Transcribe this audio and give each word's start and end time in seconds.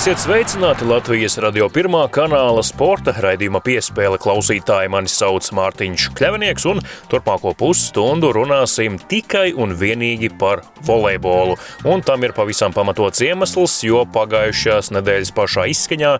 Esiet 0.00 0.16
sveicināti 0.16 0.86
Latvijas 0.88 1.34
radio 1.44 1.66
pirmā 1.68 2.06
kanāla 2.08 2.62
sporta 2.64 3.12
raidījuma 3.20 3.60
piespēle 3.60 4.16
klausītāji. 4.16 4.88
Mani 4.88 5.10
sauc 5.12 5.44
Mārtiņš 5.52 6.06
Kļavinieks, 6.16 6.64
un 6.70 6.78
turpmāko 7.12 7.52
pusstundu 7.60 8.30
runāsim 8.32 8.96
tikai 8.96 9.50
un 9.52 9.74
vienīgi 9.76 10.30
par 10.40 10.62
volejbolu. 10.88 11.58
Un 11.84 12.00
tam 12.00 12.24
ir 12.24 12.32
pavisam 12.32 12.72
pamatots 12.72 13.20
iemesls, 13.26 13.74
jo 13.84 14.06
pagājušās 14.14 14.88
nedēļas 14.96 15.34
pašā 15.36 15.66
izskaņā 15.74 16.14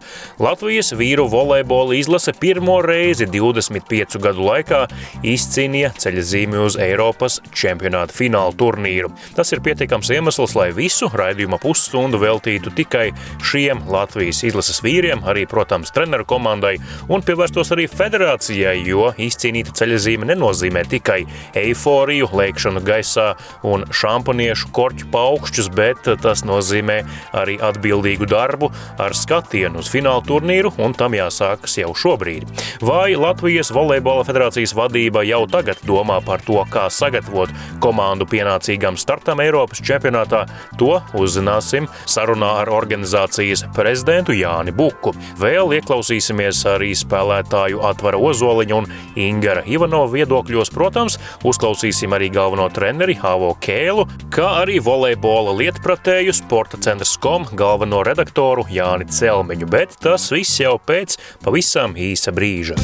Latvijas 0.44 0.92
vīru 1.00 1.24
volejbola 1.32 1.96
izlase 1.96 2.36
pirmo 2.36 2.82
reizi 2.84 3.30
25 3.32 4.20
gadu 4.20 4.44
laikā 4.44 4.82
izcīnīja 5.24 5.94
ceļzīmi 6.04 6.60
uz 6.66 6.76
Eiropas 6.76 7.40
čempionāta 7.56 8.12
fināla 8.12 8.52
turnīru. 8.52 9.08
Tas 9.40 9.56
ir 9.56 9.64
pietiekams 9.64 10.12
iemesls, 10.12 10.52
lai 10.60 10.68
visu 10.76 11.08
raidījuma 11.08 11.62
pusstundu 11.64 12.20
veltītu 12.20 12.76
tikai 12.76 13.08
šī 13.40 13.69
šiem 13.70 13.82
Latvijas 13.90 14.42
izlases 14.42 14.80
vīriem, 14.82 15.22
arī, 15.28 15.44
protams, 15.46 15.92
treneru 15.94 16.24
komandai 16.26 16.78
un 17.10 17.22
pievērstos 17.22 17.70
arī 17.74 17.86
federācijai, 17.90 18.80
jo 18.86 19.10
izcīnīta 19.14 19.74
ceļazīme 19.78 20.26
nenozīmē 20.26 20.82
tikai 20.90 21.20
eiforiju, 21.54 22.30
lēkšanu 22.34 22.82
gaisā 22.82 23.34
un 23.62 23.84
šampaniešu 23.94 24.72
korķu 24.74 25.06
paukšķus, 25.12 25.68
bet 25.76 26.08
tas 26.22 26.42
nozīmē 26.46 26.98
arī 27.36 27.58
atbildīgu 27.62 28.26
darbu 28.30 28.72
ar 28.98 29.14
skatienu 29.14 29.84
uz 29.84 29.90
fināla 29.92 30.24
turnīru, 30.26 30.72
un 30.82 30.96
tam 30.98 31.14
jāsākas 31.14 31.78
jau 31.78 31.92
šobrīd. 31.94 32.48
Vai 32.82 33.14
Latvijas 33.14 33.70
volejbola 33.74 34.26
federācijas 34.26 34.74
vadība 34.74 35.22
jau 35.28 35.44
tagad 35.50 35.78
domā 35.86 36.18
par 36.26 36.42
to, 36.42 36.58
kā 36.72 36.88
sagatavot 36.90 37.54
komandu 37.82 38.26
pienācīgam 38.30 38.98
startam 38.98 39.44
Eiropas 39.44 39.82
čempionātā, 39.84 40.46
to 40.80 40.98
uzzināsim 41.14 41.86
sarunā 42.10 42.56
ar 42.64 42.74
organizāciju 42.74 43.59
Latvijas 43.60 43.76
prezidentu 43.76 44.32
Jāni 44.32 44.72
Buku. 44.72 45.12
Vēl 45.38 45.74
ieklausīsimies 45.78 46.62
arī 46.68 46.92
spēlētāju 46.96 47.80
Atvara 47.84 48.18
Ozoliņa 48.18 48.76
un 48.76 48.88
Ingara 49.16 49.62
Ivanova 49.66 50.10
viedokļos, 50.12 50.70
protams, 50.72 51.18
uzklausīsim 51.44 52.12
arī 52.12 52.30
galveno 52.32 52.68
treneri 52.72 53.16
Havo 53.20 53.54
Kēlu, 53.60 54.06
kā 54.32 54.62
arī 54.62 54.80
volejbola 54.80 55.54
lietpratēju 55.58 56.34
sporta 56.36 56.80
centrs 56.80 57.16
kom 57.20 57.46
galveno 57.52 58.02
redaktoru 58.06 58.66
Jāni 58.70 59.08
Celmiņu, 59.10 59.70
bet 59.70 59.96
tas 60.00 60.30
viss 60.32 60.60
jau 60.60 60.78
pēc 60.78 61.18
pavisam 61.44 61.96
īsa 61.96 62.32
brīža. 62.32 62.78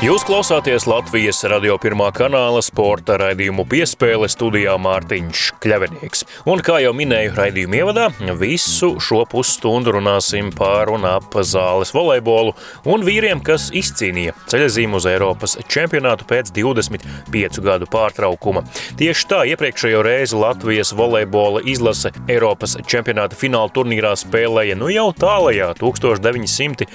Jūs 0.00 0.22
klausāties 0.24 0.86
Latvijas 0.88 1.42
radio 1.52 1.74
pirmā 1.76 2.06
kanāla 2.16 2.62
sporta 2.64 3.18
raidījumu 3.20 3.66
piespēle 3.68 4.30
studijā 4.32 4.72
Mārtiņš 4.80 5.60
Kļavinieks. 5.60 6.24
Un 6.48 6.64
kā 6.64 6.78
jau 6.80 6.96
minēju 6.96 7.36
raidījumu 7.36 7.76
ievadā, 7.76 8.08
visu 8.40 8.96
šo 8.96 9.28
pusstundu 9.28 9.92
runāsim 9.92 10.48
par 10.56 10.88
un 10.88 11.04
ap 11.04 11.36
zāles 11.44 11.92
volejbolu 11.92 12.56
un 12.88 13.04
vīriem, 13.04 13.44
kas 13.44 13.68
izcīnīja 13.76 14.32
ceļazīmu 14.48 14.96
uz 14.96 15.04
Eiropas 15.10 15.58
čempionātu 15.68 16.24
pēc 16.32 16.48
25 16.56 17.60
gadu 17.68 17.84
pārtraukuma. 17.92 18.64
Tieši 18.96 19.28
tā 19.34 19.44
iepriekšējo 19.52 20.00
reizi 20.08 20.32
Latvijas 20.40 20.96
volejbola 20.96 21.60
izlase 21.68 22.08
Eiropas 22.24 22.80
čempionāta 22.88 23.36
fināla 23.36 23.68
turnīrā 23.76 24.16
spēlēja 24.24 24.80
nu 24.80 24.88
jau 24.96 25.12
tālajā 25.12 25.76
1995. 25.84 26.88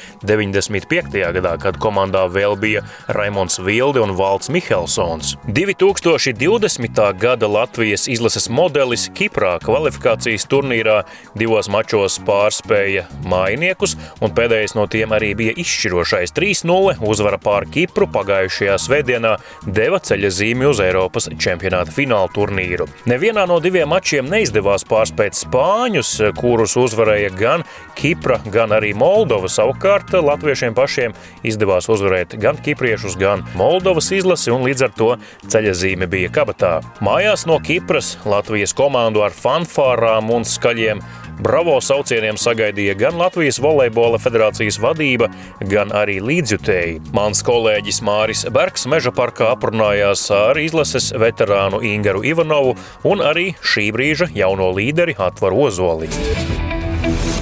gadā, 1.38 1.54
kad 1.62 1.78
komandā 1.78 2.26
vēl 2.34 2.58
bija 2.58 2.82
Raimons 3.08 3.60
Vilde 3.60 4.02
un 4.02 4.16
Valts 4.18 4.50
Mihelsons. 4.50 5.36
2020. 5.48 7.02
gada 7.20 7.48
Latvijas 7.48 8.08
izlases 8.12 8.50
modelis 8.50 9.08
Kiprā 9.16 9.56
kvalifikācijas 9.64 10.48
turnīrā 10.52 11.02
divos 11.38 11.70
mačos 11.72 12.18
pārspēja 12.26 13.06
mājiniekus, 13.26 13.96
un 14.22 14.34
pēdējais 14.36 14.76
no 14.78 14.88
tiem 14.92 15.14
arī 15.16 15.34
bija 15.38 15.56
izšķirošais 15.62 16.34
3-0 16.36 16.96
uzvara 17.06 17.40
pār 17.42 17.68
Kipru 17.72 18.08
pagājušajā 18.12 18.78
svētdienā 18.82 19.36
deva 19.66 20.00
ceļa 20.00 20.32
zīmi 20.34 20.70
uz 20.70 20.82
Eiropas 20.84 21.30
čempionāta 21.42 21.94
fināla 21.96 22.32
turnīru. 22.36 22.88
Nevienā 23.10 23.46
no 23.50 23.60
diviem 23.64 23.90
mačiem 23.92 24.30
neizdevās 24.32 24.86
pārspēt 24.90 25.38
Spāņus, 25.38 26.12
kurus 26.40 26.76
uzvarēja 26.80 27.32
gan 27.36 27.66
Kipra, 27.98 28.40
gan 28.52 28.74
arī 28.76 28.94
Moldova. 28.98 29.50
Savukārt 29.52 30.14
latviešiem 30.16 30.76
pašiem 30.78 31.16
izdevās 31.46 31.90
uzvarēt 31.92 32.38
gan 32.42 32.60
Kipru, 32.62 32.85
Kipriešus, 32.86 33.16
gan 33.18 33.42
Moldovas 33.58 34.12
izlasi, 34.14 34.52
un 34.54 34.62
līdz 34.62 34.84
ar 34.86 34.92
to 34.94 35.08
ceļazīme 35.50 36.06
bija 36.06 36.30
kabatā. 36.30 36.84
Mājās 37.02 37.48
no 37.50 37.58
Kipras 37.58 38.12
Latvijas 38.30 38.76
komandu 38.78 39.24
ar 39.26 39.34
fanfārām 39.34 40.30
un 40.30 40.46
skaļiem 40.46 41.02
Bravo 41.42 41.80
saucieniem 41.82 42.38
sagaidīja 42.38 42.94
gan 43.00 43.18
Latvijas 43.18 43.58
volejbola 43.58 44.20
federācijas 44.22 44.78
vadība, 44.78 45.32
gan 45.66 45.90
arī 45.98 46.20
līdzjutēji. 46.22 47.02
Mans 47.18 47.42
kolēģis 47.48 48.04
Māris 48.06 48.46
Bergs 48.54 48.86
meža 48.86 49.10
parkā 49.18 49.50
aprunājās 49.56 50.28
ar 50.30 50.62
izlases 50.62 51.10
veterānu 51.18 51.82
Ingaru 51.90 52.22
Ivanovu 52.22 52.78
un 53.10 53.26
arī 53.26 53.56
šī 53.66 53.90
brīža 53.98 54.30
jauno 54.38 54.70
līderi 54.78 55.18
Atvaru 55.18 55.66
Ozoliņu. 55.72 56.85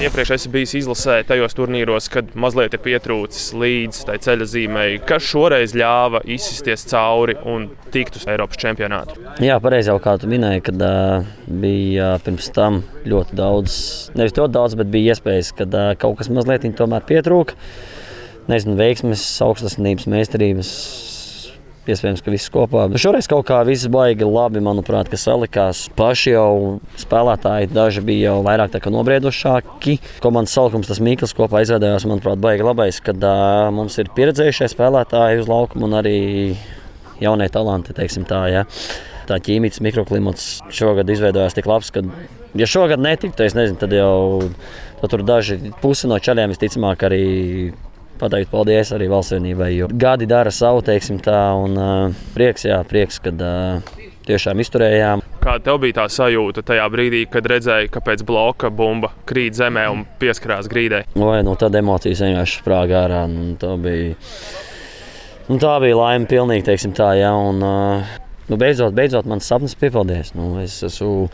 Iepriekš 0.01 0.31
esmu 0.33 0.51
bijis 0.55 0.71
izlasē 0.79 1.19
tajos 1.29 1.53
turnīros, 1.53 2.07
kad 2.11 2.31
mazliet 2.39 2.73
ir 2.73 2.81
pietrūcis 2.81 3.51
līdz 3.61 3.99
tai 4.07 4.15
ceļa 4.25 4.47
zīmei. 4.49 4.97
Kas 5.05 5.27
šoreiz 5.29 5.75
ļāva 5.77 6.23
izsisties 6.33 6.87
cauri 6.89 7.35
un 7.49 7.67
tikt 7.93 8.17
uz 8.17 8.25
Eiropas 8.25 8.57
čempionātu? 8.63 9.19
Jā, 9.43 9.59
pareizi 9.63 9.93
jau 9.93 9.99
kā 10.03 10.15
tu 10.19 10.31
minēji, 10.31 10.65
kad 10.65 10.81
uh, 10.83 11.29
bija 11.47 12.15
pirms 12.25 12.49
tam 12.55 12.81
ļoti 13.05 13.37
daudz, 13.37 13.77
nevis 14.17 14.35
ļoti 14.39 14.55
daudz, 14.57 14.77
bet 14.81 14.91
bija 14.97 15.13
iespējas, 15.13 15.53
kad 15.61 15.77
uh, 15.77 15.93
kaut 16.01 16.17
kas 16.19 16.33
mazliet 16.33 16.65
tomēr 16.79 17.05
pietrūka. 17.07 17.55
Nezinu, 18.49 18.75
veiksmes, 18.81 19.23
augstasnības, 19.45 20.09
meistarības 20.11 20.71
Iespējams, 21.83 22.21
ka 22.23 22.31
viss 22.31 22.51
kopā. 22.51 22.85
Nu, 22.87 22.99
šoreiz 23.01 23.27
kaut 23.27 23.43
kā 23.49 23.57
viss 23.67 23.89
baigi 23.91 24.23
labi, 24.23 24.61
manuprāt, 24.63 25.09
ka 25.11 25.17
salikās. 25.19 25.89
Paši 25.97 26.31
jau 26.31 26.51
spēlētāji, 27.01 27.73
daži 27.75 28.03
bija 28.07 28.29
jau 28.29 28.37
vairāk 28.45 28.87
nobriedušāki. 28.87 29.97
Komandas 30.23 30.55
salikums, 30.55 30.87
tas 30.87 31.01
Mikls 31.03 31.35
kopā 31.35 31.65
izveidojās, 31.65 32.07
manuprāt, 32.07 32.39
baigi 32.43 32.63
labais, 32.63 33.01
kad 33.03 33.19
uh, 33.27 33.67
mums 33.75 33.99
ir 33.99 34.13
pieredzējušie 34.15 34.71
spēlētāji 34.71 35.43
uz 35.43 35.51
laukuma 35.51 35.89
un 35.89 35.97
arī 35.99 36.17
jaunie 37.19 37.49
talanti, 37.51 37.95
teiksim 37.97 38.23
tā. 38.31 38.45
Ja. 38.53 38.63
Tā 39.27 39.43
ķīmijas 39.43 39.83
mikroklimats 39.83 40.47
šogad 40.71 41.11
izveidojās 41.11 41.55
tik 41.55 41.67
labs, 41.67 41.91
ka, 41.95 42.03
ja 42.59 42.67
šogad 42.67 43.03
netiktu, 43.03 43.43
nezinu, 43.43 43.79
tad 43.79 43.95
jau 43.95 44.39
tad 45.03 45.11
tur 45.11 45.23
daži 45.27 45.59
pusi 45.83 46.07
no 46.07 46.15
ceļiem 46.15 46.51
visticamāk 46.55 47.03
arī 47.09 47.23
pateikt 48.23 48.51
paldies 48.53 48.93
arī 48.95 49.09
valstsvienībai, 49.11 49.69
jo 49.75 49.89
gadi 49.91 50.27
dara 50.29 50.51
savu, 50.53 50.83
teiksim 50.85 51.19
tā, 51.23 51.41
un 51.59 51.77
uh, 51.77 52.23
prieks, 52.35 52.65
jā, 52.69 52.79
prieks, 52.87 53.19
kad 53.23 53.43
uh, 53.43 53.93
tiešām 54.27 54.63
izturējām. 54.63 55.23
Kāda 55.43 55.65
tev 55.67 55.81
bija 55.83 55.99
tā 56.01 56.07
sajūta 56.15 56.63
tajā 56.65 56.87
brīdī, 56.93 57.23
kad 57.31 57.47
redzēji, 57.51 57.91
ka 57.93 58.03
pēc 58.05 58.23
bloka 58.27 58.71
bumba 58.73 59.11
krīt 59.29 59.59
zemē 59.59 59.85
un 59.91 60.05
pieskarās 60.21 60.69
grīdai? 60.71 61.03
Vai 61.19 61.41
nu 61.45 61.57
tad 61.59 61.75
emocijas 61.79 62.23
vienkārši 62.23 62.61
sprāga 62.63 63.03
ārā. 63.03 63.23
Tā 63.59 63.73
bija, 63.83 64.15
nu, 65.49 65.59
tā 65.59 65.77
bija 65.83 65.99
laime 65.99 66.29
pilnīgi, 66.31 66.67
teiksim 66.71 66.95
tā, 66.95 67.13
jā, 67.19 67.33
un, 67.51 67.63
uh, 67.67 68.19
Nu, 68.51 68.57
beidzot, 68.59 68.91
beidzot 68.91 69.27
mans 69.29 69.45
sapnis 69.47 69.75
piepildījās. 69.79 70.33
Nu, 70.35 70.57
es 70.59 70.75
esmu 70.83 71.29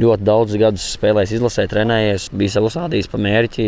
ļoti 0.00 0.24
daudz 0.24 0.56
gadus 0.60 0.86
spēlējis, 0.96 1.34
izlasē, 1.36 1.66
trenējies, 1.68 2.30
biju 2.32 2.54
sev 2.54 2.68
uzstādījis 2.70 3.10
pa 3.12 3.20
mērķi 3.20 3.66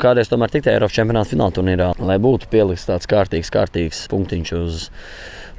kādreiz 0.00 0.30
tomēr 0.30 0.52
tikt 0.52 0.70
Eiropas 0.72 0.96
čempionāta 0.96 1.32
fināla 1.32 1.54
turnīrā, 1.56 1.92
lai 2.00 2.18
būtu 2.22 2.50
pielikts 2.52 2.88
tāds 2.88 3.08
kārtīgs, 3.10 3.52
kārtīgs 3.54 4.06
punktiņš 4.12 4.58
uz. 4.62 4.90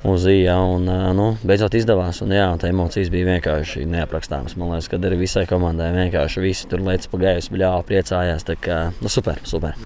Uz 0.03 0.25
īņa, 0.27 0.56
un 0.68 0.89
nu, 1.15 1.30
beidzot 1.47 1.77
izdevās. 1.80 2.18
Un, 2.25 2.33
jā, 2.35 2.50
tā 2.59 2.68
emocijas 2.68 3.07
bija 3.07 3.30
vienkārši 3.30 3.85
neaprakstāmas. 3.88 4.57
Man 4.59 4.74
liekas, 4.74 4.91
ka 4.91 5.00
arī 5.00 5.21
visai 5.21 5.45
komandai 5.47 5.94
vienkārši 5.95 6.44
visi 6.44 6.68
tur 6.68 6.83
lietas 6.83 7.07
pa 7.07 7.24
gaisu, 7.24 7.56
bļāva, 7.56 7.88
priecājās. 7.88 8.44
Tā 8.51 8.59
kā 8.59 8.83
nu, 9.00 9.07
super, 9.07 9.39
super. 9.47 9.80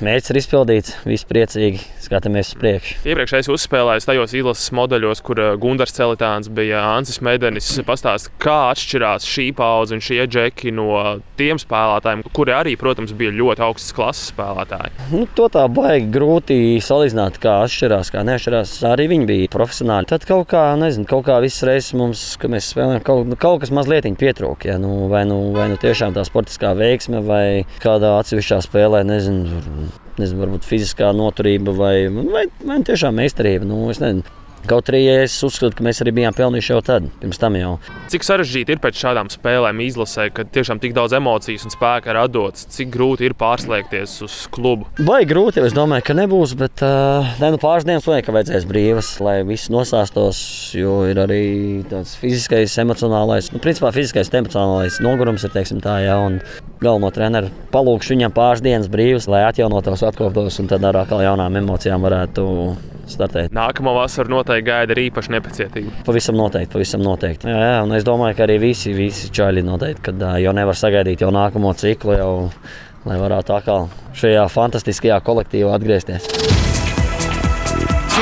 Mērķis 0.00 0.32
ir 0.32 0.38
izpildīts, 0.40 0.94
visi 1.04 1.28
priecīgi, 1.28 1.82
skatāmies 2.02 2.52
uz 2.52 2.58
priekšu. 2.60 2.96
Iepriekšējais 3.08 3.50
uzspēlējis 3.52 4.08
tajos 4.08 4.34
izlases 4.38 4.72
modeļos, 4.76 5.22
kur 5.26 5.40
Gunārs 5.62 5.94
Celitāns 5.96 6.50
bija 6.52 6.82
Ansis 6.94 7.20
Medenis. 7.24 7.68
Pastāst, 7.86 8.30
kā 8.42 8.72
atšķirās 8.72 9.26
šī 9.28 9.48
paudze 9.58 9.96
un 9.98 10.04
šie 10.04 10.22
džeki 10.26 10.72
no 10.74 11.18
tiem 11.38 11.60
spēlētājiem, 11.60 12.24
kuri 12.34 12.54
arī, 12.56 12.76
protams, 12.80 13.14
bija 13.16 13.34
ļoti 13.36 13.64
augstas 13.66 13.96
klases 13.96 14.32
spēlētāji. 14.32 14.94
Nu, 15.12 15.26
to 15.36 15.48
tā 15.52 15.66
baigi 15.72 16.08
grūti 16.14 16.58
salīdzināt, 16.84 17.40
kā 17.42 17.58
atšķirās, 17.66 18.12
kā 18.14 18.24
neatšķirās. 18.26 18.74
Arī 18.92 19.08
viņi 19.12 19.28
bija 19.28 19.52
profesionāļi. 19.52 20.10
Tad 20.12 20.26
kaut 20.28 20.48
kā, 20.52 20.64
nezinu, 20.80 21.06
kaut 21.10 21.26
kā 21.28 21.38
visas 21.44 21.66
reizes 21.68 21.92
mums, 21.98 22.24
kad 22.40 22.52
mēs 22.52 22.72
spēlējam, 22.72 23.04
kaut, 23.06 23.28
nu, 23.30 23.38
kaut 23.40 23.62
kas 23.64 23.74
mazliet 23.74 24.08
pietrūka. 24.18 24.72
Ja? 24.72 24.78
Nu, 24.82 25.08
vai, 25.12 25.24
nu, 25.28 25.52
vai 25.56 25.68
nu 25.72 25.78
tiešām 25.80 26.14
tā 26.16 26.24
sportiskā 26.26 26.72
veiksme 26.78 27.22
vai 27.26 27.44
kādā 27.82 28.16
atsevišķā 28.20 28.62
spēlē, 28.66 29.02
nezinu, 29.08 29.90
nezinu 30.20 30.44
varbūt 30.44 30.68
fiziskā 30.68 31.12
noturība 31.16 31.74
vai, 31.76 31.96
vai, 32.10 32.46
vai 32.66 32.78
tiešām 32.86 33.20
meistarība. 33.22 33.68
Nu, 33.68 33.82
Kaut 34.62 34.86
arī 34.92 35.00
es 35.10 35.34
uzskatu, 35.42 35.74
ka 35.74 35.82
mēs 35.82 35.98
arī 36.04 36.12
bijām 36.14 36.34
pelnījuši 36.38 36.70
jau 36.70 36.78
tad, 36.86 37.08
pirms 37.18 37.40
tam 37.42 37.56
jau. 37.58 37.72
Cik 38.12 38.22
sarežģīti 38.22 38.76
ir 38.76 38.80
pēc 38.82 39.00
šādām 39.00 39.30
spēlēm 39.32 39.80
izlasē, 39.82 40.28
kad 40.34 40.52
tiešām 40.54 40.78
tik 40.82 40.94
daudz 40.94 41.16
emociju 41.18 41.64
un 41.66 41.74
spēka 41.74 42.14
radots, 42.14 42.68
cik 42.70 42.92
grūti 42.94 43.26
ir 43.26 43.34
pārslēgties 43.38 44.14
uz 44.22 44.36
klubu? 44.54 44.86
Vai 45.02 45.24
grūti, 45.26 45.64
es 45.66 45.74
domāju, 45.74 46.06
ka 46.06 46.14
nebūs, 46.14 46.54
bet 46.60 46.84
uh, 46.86 47.26
ne, 47.42 47.50
nu, 47.56 47.58
pāris 47.62 47.88
dienas 47.88 48.06
ka 48.06 48.36
vajadzēs 48.36 48.68
brīvas, 48.70 49.10
lai 49.24 49.40
viss 49.48 49.72
nosāstos, 49.72 50.38
jo 50.78 51.00
ir 51.10 51.18
arī 51.24 51.42
tāds 51.90 52.14
fiziskais, 52.22 52.78
emocionālais, 52.84 53.50
nu, 53.50 53.58
principā 53.62 53.90
fiziskais, 53.96 54.30
emocionālais 54.30 55.02
nogurums 55.02 55.42
ir, 55.42 55.56
teiksim 55.56 55.82
tā, 55.82 55.98
jā, 56.06 56.20
un 56.22 56.38
galveno 56.82 57.10
treneru 57.14 57.50
palūkšu 57.72 58.16
viņam 58.16 58.34
pāris 58.36 58.62
dienas 58.64 58.90
brīvas, 58.92 59.28
lai 59.30 59.44
atjaunotos, 59.48 60.04
atkoptos 60.06 60.58
un 60.62 60.70
tad 60.70 60.84
ar 60.88 61.02
atkal 61.02 61.22
jaunām 61.24 61.56
emocijām 61.62 62.02
varētu 62.04 62.46
startēt. 63.10 63.52
Nākamā 63.56 63.94
vasara 63.96 64.30
noteikti 64.30 64.68
gaida 64.68 64.94
ar 64.94 65.00
īpašu 65.02 65.34
nepacietību. 65.34 65.94
Pavisam 66.06 66.38
noteikti, 66.38 66.72
pavisam 66.74 67.02
noteikti. 67.04 67.50
Jā, 67.50 67.58
jā, 67.66 67.80
un 67.86 67.96
es 67.96 68.06
domāju, 68.06 68.38
ka 68.38 68.46
arī 68.46 68.58
visi, 68.62 68.94
visi 68.96 69.32
čaļi 69.34 69.64
noteikti, 69.66 70.06
kad 70.10 70.24
jau 70.42 70.54
nevar 70.56 70.78
sagaidīt 70.78 71.24
jau 71.24 71.32
nākamo 71.34 71.74
ciklu, 71.78 72.16
jau, 72.18 72.32
lai 73.08 73.18
varētu 73.20 73.56
atkal 73.58 73.90
šajā 74.18 74.46
fantastiskajā 74.52 75.18
kolektīvā 75.26 75.74
atgriezties. 75.78 76.30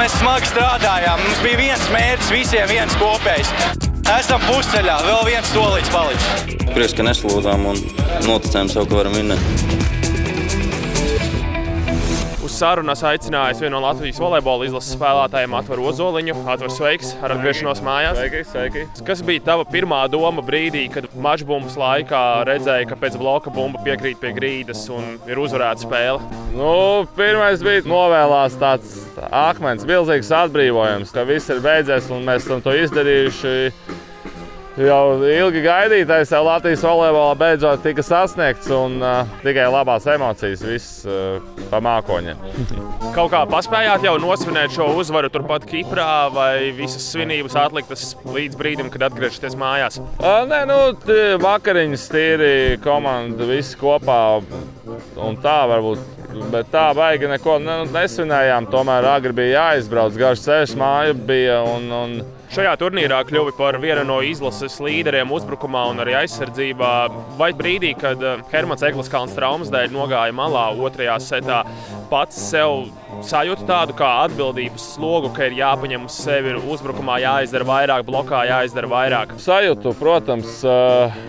Mēs 0.00 0.16
smagi 0.16 0.48
strādājām. 0.48 1.20
Mums 1.26 1.44
bija 1.44 1.60
viens 1.60 1.86
mērķis, 1.92 2.32
visiem 2.32 2.70
viens 2.72 2.96
kopējs. 3.02 3.89
Esam 4.10 4.42
pusceļā, 4.42 4.96
vēl 5.06 5.20
viens 5.28 5.52
solīts 5.54 5.92
palicis. 5.94 6.56
Prieks, 6.74 6.96
ka 6.98 7.06
neslūdzām 7.06 7.68
un 7.70 7.78
noticējām 8.26 8.72
sev, 8.72 8.90
ka 8.90 8.98
varam 8.98 9.14
vinnēt 9.14 9.78
sarunas 12.60 13.00
aicinājis 13.06 13.60
vienu 13.62 13.78
no 13.78 13.80
Latvijas 13.86 14.18
volejbola 14.20 14.66
izlases 14.66 14.96
spēlētājiem, 14.96 15.54
Atvaru 15.56 15.86
Ozoliņu. 15.90 16.34
Atvaru 16.50 16.74
sveiks 16.74 17.14
ar 17.24 17.34
atgriešanos 17.36 17.80
mājās. 17.84 18.18
Sveiki, 18.18 18.42
sveiki. 18.50 18.82
Kas 19.06 19.22
bija 19.26 19.44
tava 19.46 19.64
pirmā 19.68 20.02
doma 20.12 20.44
brīdī, 20.44 20.84
kad 20.92 21.08
mačbumbas 21.24 21.78
laikā 21.80 22.22
redzēji, 22.48 22.90
ka 22.90 22.98
pēc 23.00 23.16
bloka 23.20 23.52
bumba 23.54 23.80
piekrīt 23.86 24.20
pie 24.20 24.34
grīdas 24.36 24.84
un 24.92 25.16
ir 25.30 25.40
uzvarēta 25.40 25.86
spēle? 25.86 26.20
Nu, 26.56 27.06
pirmais 27.16 27.64
bija 27.64 27.86
novēlās 27.88 28.58
tāds 28.60 28.98
akmens, 29.30 29.86
milzīgs 29.88 30.32
atbrīvojums, 30.42 31.14
ka 31.16 31.24
viss 31.28 31.52
ir 31.52 31.62
beidzies 31.64 32.10
un 32.12 32.26
mēs 32.28 32.44
esam 32.44 32.64
to 32.64 32.76
izdarījuši 32.76 33.56
jau 34.84 35.20
ilgi 35.26 35.62
gaidītais 35.64 36.30
Latvijas 36.44 36.82
volejbolā 36.84 37.34
beidzot 37.40 37.82
tika 37.84 38.04
sasniegts 38.04 38.70
un 38.74 38.98
uh, 39.02 39.22
tikai 39.44 39.66
labās 39.72 40.06
emocijas, 40.10 40.62
viss 40.64 41.04
uh, 41.08 41.40
pa 41.72 41.80
mākoņiem. 41.84 42.40
Kaut 43.16 43.32
kā 43.32 43.42
paspējāt 43.50 44.06
jau 44.06 44.14
nosvinēt 44.22 44.74
šo 44.74 44.90
uzvaru 45.00 45.30
turpat 45.32 45.66
Kiprā, 45.70 46.30
vai 46.34 46.70
visas 46.76 47.08
svinības 47.12 47.56
atliktas 47.58 48.14
līdz 48.30 48.58
brīdim, 48.60 48.92
kad 48.94 49.08
atgriežaties 49.10 49.58
mājās? 49.60 50.00
Uh, 50.20 50.44
nē, 50.50 50.62
nu, 50.70 50.78
vakariņas 51.42 52.08
tīri 52.12 52.54
komanda, 52.84 53.48
visi 53.50 53.78
kopā 53.80 54.22
un 55.20 55.38
tā 55.42 55.60
varbūt. 55.70 56.18
Bet 56.50 56.68
tā 56.70 56.90
baigi 56.94 57.26
neko 57.26 57.56
nesvinējām. 57.90 58.68
Tomēr 58.70 59.08
agri 59.16 59.34
bija 59.34 59.64
jāizbrauc, 59.64 60.14
garš 60.18 60.44
ceļš, 60.44 60.76
māja 60.78 61.16
bija. 61.16 61.58
Un, 61.66 61.88
un, 61.90 62.14
Šajā 62.50 62.72
turnīrā 62.80 63.20
kļuvi 63.28 63.52
par 63.54 63.76
vienu 63.78 64.02
no 64.08 64.16
izlases 64.26 64.80
līderiem 64.82 65.30
uzbrukumā 65.30 65.84
un 65.92 66.02
arī 66.02 66.16
aizsardzībā. 66.18 66.88
Vai 67.38 67.52
brīdī, 67.54 67.92
kad 67.94 68.18
eh, 68.26 68.40
Hermans 68.50 68.82
Eglis 68.88 69.10
Kalns 69.12 69.36
traumas 69.36 69.70
dēļ 69.70 69.94
nogāja 69.94 70.34
malā 70.34 70.64
otrajā 70.74 71.14
setā, 71.22 71.60
pats 72.10 72.40
sev 72.48 72.88
sajūta 73.22 73.68
tādu 73.68 73.94
kā 74.00 74.08
atbildības 74.24 74.88
slogu, 74.96 75.30
ka 75.36 75.46
ir 75.46 75.60
jāpaņem 75.60 76.10
uz 76.10 76.18
sevi 76.24 76.56
uzbrukumā, 76.58 77.20
jāizdara 77.22 77.70
vairāk, 77.70 78.02
blokā 78.10 78.42
jāizdara 78.50 78.90
vairāk? 78.96 79.38
Sajūtu, 79.38 79.94
protams. 80.02 80.58
Uh... 80.66 81.22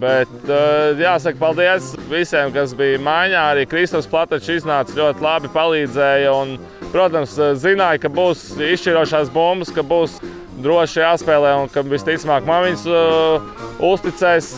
Bet 0.00 0.30
uh, 0.48 0.96
jāsaka 0.96 1.36
paldies 1.36 1.90
visiem, 2.08 2.48
kas 2.54 2.72
bija 2.76 2.96
maiņā. 3.04 3.42
Arī 3.52 3.66
Kristofers 3.68 4.08
Platačs 4.08 4.48
iznāca 4.54 4.96
ļoti 4.96 5.20
labi, 5.20 5.50
palīdzēja. 5.52 6.30
Un, 6.32 6.54
protams, 6.88 7.34
zināja, 7.60 8.00
ka 8.00 8.08
būs 8.08 8.46
izšķirošās 8.64 9.28
bumbas, 9.34 9.74
ka 9.76 9.84
būs 9.84 10.16
droši 10.64 11.02
jāspēlē 11.02 11.54
un 11.62 11.70
ka 11.72 11.84
visticamāk 11.86 12.46
man 12.48 12.64
viņas 12.68 12.86
uh, 12.88 13.52
uzticēs. 13.92 14.54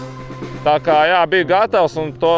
Tā 0.66 0.76
kā 0.82 0.96
jā, 1.10 1.20
bija 1.30 1.46
gatavs 1.52 1.94
un 2.00 2.10
to 2.18 2.32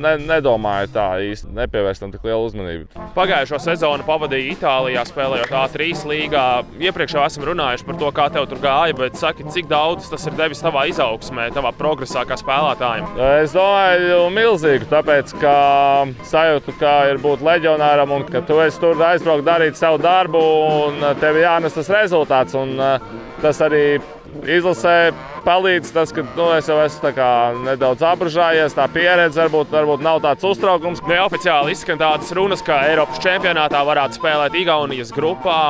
ne, 0.00 0.14
nedomāju 0.24 0.90
tā 0.94 1.06
īsti, 1.30 1.50
nepievērst 1.56 2.04
tam 2.04 2.12
tik 2.14 2.24
lielu 2.26 2.46
uzmanību. 2.48 3.06
Pagājušo 3.16 3.60
sezonu 3.62 4.06
pavadīju 4.08 4.54
Itālijā, 4.56 5.04
spēlējot 5.08 5.54
A3 5.62 5.90
līgā. 6.10 6.44
Iepriekš 6.88 7.16
jau 7.16 7.24
esam 7.26 7.46
runājuši 7.50 7.86
par 7.88 7.98
to, 8.02 8.12
kā 8.16 8.28
tev 8.34 8.48
tur 8.50 8.62
gāja, 8.62 8.96
bet 8.98 9.18
saki, 9.20 9.46
cik 9.52 9.70
daudz 9.70 10.10
tas 10.10 10.26
ir 10.28 10.36
devis 10.38 10.62
tavā 10.64 10.86
izaugsmē, 10.90 11.50
tavā 11.56 11.72
progresā 11.76 12.24
kā 12.28 12.38
spēlētājam? 12.40 13.08
Es 13.40 13.54
domāju, 13.56 14.22
milzīgu, 14.34 14.88
tāpēc, 14.90 15.34
ka 15.42 15.54
sajūtu, 16.30 16.76
ka 16.80 16.94
ir 17.12 17.20
būt 17.22 17.44
leģionāram 17.46 18.16
un 18.16 18.26
ka 18.28 18.44
tu 18.46 18.60
esi 18.64 18.80
tur 18.82 19.00
aizbraukt 19.10 19.46
darīt 19.46 19.78
savu 19.80 20.00
darbu 20.02 20.40
un 20.86 21.04
tev 21.20 21.40
jānes 21.40 21.76
tas 21.76 21.92
rezultāts. 21.92 22.56
Un, 22.58 22.76
tas 23.40 23.60
arī 23.64 24.00
izlasē 24.46 25.10
palīdz 25.44 25.92
tas, 25.94 26.12
ka 26.14 26.24
nu, 26.36 26.46
es 26.56 26.68
jau 26.70 26.78
esmu 26.82 27.12
nedaudz 27.64 28.04
apgrūžājies. 28.06 28.76
Tā 28.76 28.86
pieredze 28.92 29.40
varbūt, 29.42 29.72
varbūt 29.72 30.04
nav 30.04 30.20
tāds 30.24 30.46
uztraukums. 30.46 31.02
Neoficiāli 31.08 31.74
izskan 31.74 32.00
tādas 32.00 32.32
runas, 32.36 32.64
ka 32.64 32.82
Eiropas 32.88 33.20
čempionātā 33.24 33.82
varētu 33.86 34.20
spēlēt 34.20 34.56
Igaunijas 34.60 35.12
grupā. 35.16 35.60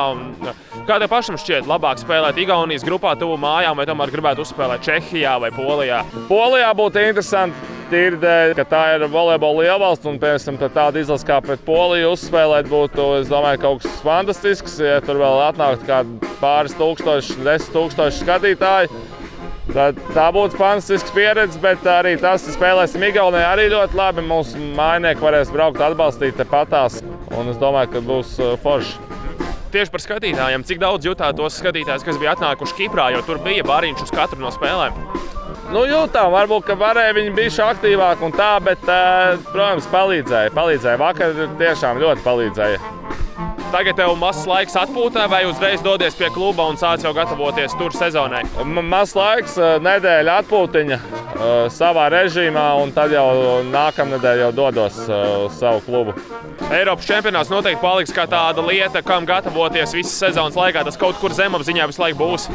Kā 0.87 0.97
tev 0.97 1.11
pašam 1.11 1.39
šķiet, 1.41 1.69
labāk 1.69 2.01
spēlēt 2.01 2.39
Igaunijas 2.41 2.85
grupā, 2.87 3.15
tuvu 3.19 3.37
mājām, 3.41 3.77
vai 3.79 3.87
tomēr 3.89 4.13
gribētu 4.13 4.45
uzspēlēt 4.45 4.87
Čehijā 4.87 5.37
vai 5.41 5.53
Polijā? 5.55 6.03
Polijā 6.31 6.73
būtu 6.77 7.07
interesanti. 7.09 7.80
Tīri 7.91 8.15
dēļ, 8.21 8.53
ka 8.55 8.63
tā 8.71 8.81
ir 8.95 9.03
volejbola 9.11 9.65
lielvalsts, 9.65 10.07
un 10.07 10.15
piemēram, 10.21 10.59
tāda 10.71 11.01
izlase 11.01 11.27
kā 11.27 11.41
pret 11.43 11.59
Poliju 11.67 12.13
uzspēlēt 12.13 12.69
būtu, 12.71 13.07
es 13.19 13.27
domāju, 13.27 13.59
kaut 13.65 13.81
kas 13.83 13.97
fantastisks. 14.05 14.77
Ja 14.79 15.01
tur 15.03 15.19
vēl 15.19 15.41
atnāktu 15.49 15.89
kādi 15.89 16.29
pāris 16.39 16.77
tūkstoši, 16.79 17.41
desmit 17.43 17.75
tūkstoši 17.75 18.23
skatītāji, 18.23 19.01
Tad 19.71 19.99
tā 20.11 20.25
būtu 20.35 20.57
fantastisks 20.59 21.13
pieredze, 21.15 21.59
bet 21.61 21.85
arī 21.87 22.17
tas, 22.19 22.43
ka 22.43 22.55
spēlēsim 22.55 23.05
Igaunijā, 23.07 23.53
arī 23.53 23.69
ļoti 23.71 23.95
labi. 23.95 24.23
Mūsu 24.27 24.59
mājnieki 24.75 25.23
varēs 25.23 25.51
braukt, 25.53 25.79
atbalstīt 25.85 26.35
tepatās. 26.39 26.99
Un 27.37 27.51
es 27.53 27.59
domāju, 27.61 27.93
ka 27.93 28.01
būs 28.03 28.33
uh, 28.41 28.57
forši. 28.63 28.97
Tieši 29.71 29.93
par 29.93 30.03
skatītājiem, 30.03 30.65
cik 30.67 30.81
daudz 30.81 31.07
jutāt 31.07 31.39
tos 31.39 31.61
skatītājus, 31.61 32.03
kas 32.03 32.19
bija 32.19 32.33
atnākuši 32.35 32.79
Kiprā, 32.81 33.13
jo 33.15 33.23
tur 33.23 33.39
bija 33.45 33.63
bariņš 33.63 34.09
uz 34.09 34.11
katru 34.17 34.41
no 34.43 34.51
spēlēm. 34.51 34.97
Nu, 35.71 35.85
jūtām, 35.87 36.33
varbūt, 36.33 36.65
ka 36.67 36.75
varēja 36.75 37.13
viņi 37.15 37.31
būt 37.35 37.59
aktīvāki 37.63 38.25
un 38.27 38.33
tā, 38.35 38.49
bet, 38.63 38.81
uh, 38.91 39.37
protams, 39.53 39.87
palīdzēja. 39.93 40.51
palīdzēja. 40.55 40.99
Vakar 40.99 41.37
tiešām 41.61 42.01
ļoti 42.01 42.25
palīdzēja. 42.25 42.81
Tagad 43.71 43.95
tev 43.95 44.17
mazs 44.19 44.43
laiks 44.49 44.75
atpūtai, 44.75 45.29
vai 45.31 45.45
uzreiz 45.47 45.79
dodies 45.79 46.17
pie 46.19 46.27
kluba 46.35 46.65
un 46.67 46.75
sāc 46.75 47.05
jau 47.05 47.13
gatavoties 47.15 47.71
tur 47.79 47.95
sezonai? 47.95 48.41
Mazs 48.67 49.15
laiks, 49.15 49.55
nedēļa 49.85 50.35
atpūtiņa 50.41 50.97
eh, 50.97 51.47
savā 51.71 52.09
režīmā, 52.11 52.65
un 52.83 52.91
tad 52.91 53.15
jau 53.15 53.29
nākamā 53.71 54.17
nedēļa 54.17 54.43
jau 54.43 54.51
dodos 54.59 54.99
eh, 55.07 55.23
uz 55.45 55.55
savu 55.61 55.79
klubu. 55.87 56.17
Eiropas 56.67 57.07
čempionāts 57.07 57.53
noteikti 57.53 57.79
paliks 57.79 58.11
kā 58.15 58.27
tāda 58.27 58.67
lieta, 58.67 59.05
kam 59.07 59.23
gatavoties 59.29 59.95
visas 59.95 60.19
sezonas 60.19 60.59
laikā. 60.59 60.83
Tas 60.83 60.99
kaut 60.99 61.23
kur 61.23 61.31
zemapziņā 61.39 61.87
visu 61.93 62.03
laiku 62.03 62.25
būs. 62.25 62.51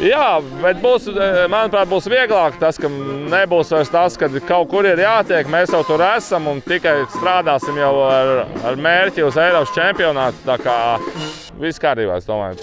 Jā, 0.00 0.38
bet 0.62 0.78
būs, 0.80 1.08
manuprāt, 1.50 1.88
būs 1.90 2.06
vieglāk 2.08 2.56
tas, 2.60 2.78
ka 2.80 2.88
nebūs 2.88 3.72
vairs 3.74 3.90
tas, 3.92 4.16
ka 4.20 4.30
kaut 4.48 4.70
kur 4.70 4.86
ir 4.88 5.02
jātiek. 5.02 5.50
Mēs 5.50 5.74
jau 5.74 5.82
tur 5.84 6.04
esam 6.06 6.46
un 6.52 6.62
tikai 6.64 7.02
strādāsim 7.16 7.76
jau 7.80 7.92
ar, 8.06 8.32
ar 8.64 8.80
mērķi 8.80 9.26
uz 9.26 9.36
Eiropas 9.40 9.74
čempionātu. 9.76 10.40
Tā 10.46 10.56
kā 10.62 10.78
viss 11.60 11.82
kārtībā, 11.82 12.20
es 12.20 12.28
domāju. 12.30 12.60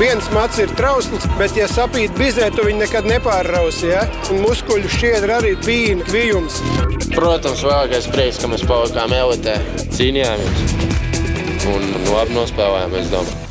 Viens 0.00 0.30
mats 0.32 0.56
ir 0.62 0.70
trausls, 0.78 1.26
bet, 1.36 1.52
ja 1.58 1.66
sapīt 1.68 2.14
bizē, 2.16 2.48
tu 2.56 2.64
viņu 2.64 2.86
nekad 2.86 3.04
nepārrausi. 3.10 3.90
Ja? 3.90 4.06
Un 4.32 4.40
muskuļu 4.46 4.88
šķiedra 4.96 5.42
arī 5.42 5.52
bija 5.66 5.98
kvijums. 6.08 6.62
Protams, 7.12 7.66
vēlākais 7.66 8.08
prieks, 8.14 8.40
ka 8.40 8.48
mēs 8.48 8.64
palikām 8.70 9.12
elitē, 9.18 9.58
cīnījāmies 9.92 10.80
un 11.68 11.86
labi 12.14 12.38
nospēlējām, 12.38 12.98
es 13.02 13.12
domāju. 13.12 13.49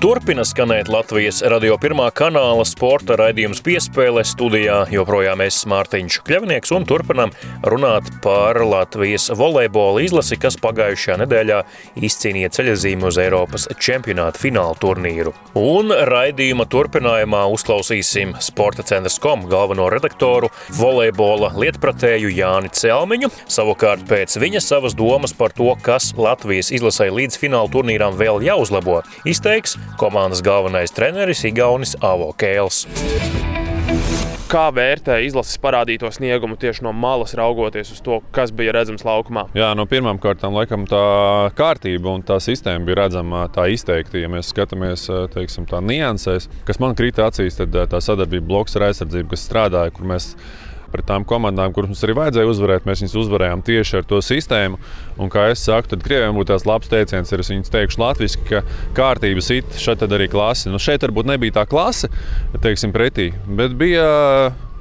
Turpina 0.00 0.40
skanēt 0.48 0.88
Latvijas 0.88 1.42
radio 1.52 1.74
pirmā 1.76 2.06
kanāla 2.16 2.62
sporta 2.64 3.18
raidījums 3.20 3.58
piespēle 3.60 4.22
studijā. 4.24 4.78
Joprojām 4.88 5.42
es 5.44 5.58
Mārtiņš 5.68 6.14
Kļavnieks 6.24 6.72
un 6.72 6.86
turpinam 6.88 7.34
runāt 7.68 8.08
par 8.24 8.56
Latvijas 8.64 9.28
volejbola 9.36 10.00
izlasi, 10.06 10.38
kas 10.40 10.56
pagājušajā 10.62 11.18
nedēļā 11.20 11.58
izcīnīja 12.00 12.48
ceļazīmu 12.56 13.10
uz 13.10 13.18
Eiropas 13.20 13.68
čempionāta 13.76 14.40
fināla 14.40 14.78
turnīru. 14.80 15.34
Un 15.60 15.92
raidījuma 15.92 16.64
turpinājumā 16.72 17.42
uzklausīsim 17.52 18.32
Sporta 18.40 18.86
centrs 18.88 19.20
kom 19.20 19.44
galveno 19.52 19.90
redaktoru 19.92 20.48
volejbola 20.80 21.52
lietpratēju 21.60 22.32
Jāni 22.38 22.72
Celmiņu. 22.72 23.28
Savukārt 23.52 24.08
pēc 24.08 24.40
viņa 24.40 24.64
savas 24.64 24.96
domas 24.96 25.36
par 25.36 25.52
to, 25.52 25.68
kas 25.84 26.14
Latvijas 26.16 26.72
izlasē 26.72 27.12
līdz 27.12 27.36
fināla 27.44 27.68
turnīram 27.76 28.16
vēl 28.16 28.40
jāuzlabo, 28.48 29.02
izteiks 29.28 29.76
komandas 29.98 30.42
galvenais 30.42 30.92
treneris 30.94 31.44
Igaunis 31.48 31.96
Avo 32.04 32.30
Kēls. 32.38 32.84
Kā 34.50 34.64
vērtē 34.74 35.20
izlases 35.22 35.60
parādīto 35.62 36.08
sniegumu 36.10 36.56
tieši 36.58 36.82
no 36.82 36.90
malas, 36.90 37.36
raugoties 37.38 37.92
uz 37.94 38.00
to, 38.02 38.16
kas 38.34 38.50
bija 38.50 38.72
redzams 38.74 39.04
laukumā? 39.06 39.44
Jā, 39.54 39.68
no 39.78 39.84
pirmām 39.86 40.18
kārtām, 40.18 40.56
laikam, 40.58 40.88
tā 40.90 41.02
kārtība 41.54 42.16
un 42.16 42.24
tā 42.26 42.40
sistēma 42.42 42.82
bija 42.88 43.04
redzama 43.04 43.44
tā 43.54 43.68
izteikti. 43.70 44.24
Ja 44.24 44.32
mēs 44.32 44.50
skatāmies 44.50 45.06
teiksim, 45.36 45.68
tā 45.70 45.78
niansēs, 45.86 46.48
kas 46.66 46.82
man 46.82 46.98
krīt 46.98 47.22
acīs, 47.22 47.60
tad 47.60 47.78
tā 47.92 48.02
sadarbība 48.02 48.48
bloks 48.50 48.74
ar 48.74 48.88
aizsardzību, 48.88 49.30
kas 49.30 49.46
strādāja, 49.46 49.94
kur 49.94 50.10
mēs 50.10 50.32
pret 50.92 51.06
tām 51.08 51.26
komandām, 51.28 51.74
kuras 51.74 51.92
mums 51.92 52.04
arī 52.06 52.16
vajadzēja 52.18 52.50
uzvarēt. 52.50 52.86
Mēs 52.88 53.04
viņus 53.04 53.18
uzvarējām 53.24 53.64
tieši 53.66 54.00
ar 54.00 54.08
to 54.10 54.22
sistēmu. 54.24 54.80
Un, 55.18 55.32
kā 55.32 55.48
es 55.52 55.64
saku, 55.66 55.92
tad 55.92 56.06
Krievijam 56.06 56.38
būtu 56.38 56.52
tās 56.52 56.66
labs 56.68 56.90
teiciens, 56.92 57.32
ir 57.32 57.44
es 57.44 57.52
viņus 57.52 57.74
teikšu 57.74 58.02
latviešu, 58.02 58.46
ka 58.48 58.64
kārtība 58.96 59.44
sit, 59.44 59.78
šeit 59.80 60.02
arī 60.06 60.30
klase. 60.32 60.72
Nu, 60.72 60.80
šeit 60.82 61.04
varbūt 61.06 61.30
nebija 61.30 61.60
tā 61.60 61.68
klase, 61.70 62.10
teiksim, 62.62 62.94
pretī, 62.96 63.30
bet 63.46 63.76
bija 63.80 64.08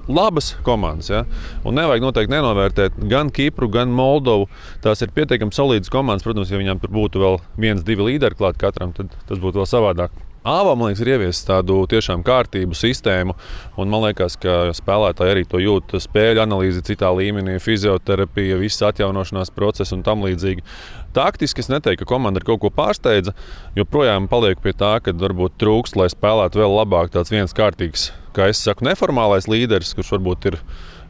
labas 0.09 0.55
komandas. 0.65 1.09
Ja? 1.09 1.23
Un 1.63 1.77
nevajag 1.77 2.03
noteikti 2.03 2.33
nenovērtēt 2.33 2.97
gan 3.11 3.29
Kipru, 3.33 3.69
gan 3.71 3.93
Moldovu. 3.93 4.49
Tās 4.83 5.03
ir 5.05 5.13
pietiekami 5.15 5.55
solīdas 5.55 5.91
komandas. 5.93 6.25
Protams, 6.25 6.49
ja 6.51 6.61
viņām 6.61 6.81
tur 6.81 6.93
būtu 6.95 7.21
vēl 7.21 7.37
viens, 7.61 7.85
divi 7.85 8.09
līderi 8.11 8.37
klāt 8.39 8.59
katram, 8.61 8.95
tad 8.97 9.13
tas 9.29 9.37
būtu 9.41 9.61
vēl 9.61 9.69
savādāk. 9.69 10.28
Āvā, 10.47 10.71
man 10.71 10.87
liekas, 10.87 11.01
ir 11.03 11.09
ieviesis 11.17 11.43
tādu 11.43 11.81
tiešām 11.91 12.21
kārtību 12.23 12.77
sistēmu, 12.77 13.33
un 13.75 13.89
man 13.91 14.05
liekas, 14.05 14.37
ka 14.39 14.69
spēlētāji 14.71 15.33
arī 15.33 15.41
to 15.43 15.59
jūt. 15.59 15.97
Spēļu 15.99 16.39
analīze 16.45 16.79
citā 16.87 17.09
līmenī, 17.11 17.57
fizioterapija, 17.59 18.55
visas 18.61 18.85
atjaunošanās 18.87 19.51
procesi 19.51 19.97
un 19.97 20.05
tam 20.07 20.23
līdzīgi. 20.23 20.63
Taktiski 21.11 21.59
es 21.59 21.67
neteiktu, 21.67 22.05
ka 22.05 22.13
komanda 22.13 22.39
ir 22.39 22.47
kaut 22.47 22.61
ko 22.63 22.71
pārsteidza. 22.71 23.33
Joprojām 23.75 24.29
paliek 24.31 24.63
pie 24.63 24.71
tā, 24.79 24.93
ka 25.03 25.11
varbūt 25.11 25.59
trūkst, 25.59 25.99
lai 25.99 26.07
spēlētu 26.13 26.63
vēl 26.63 26.77
labāk 26.85 27.11
tāds 27.17 27.35
viens 27.35 27.55
kārtīgs, 27.57 28.13
kā 28.31 28.47
es 28.53 28.63
saku, 28.63 28.87
neformālais 28.87 29.49
līderis, 29.51 29.91
kurš 29.97 30.15
varbūt 30.15 30.53
ir 30.53 30.59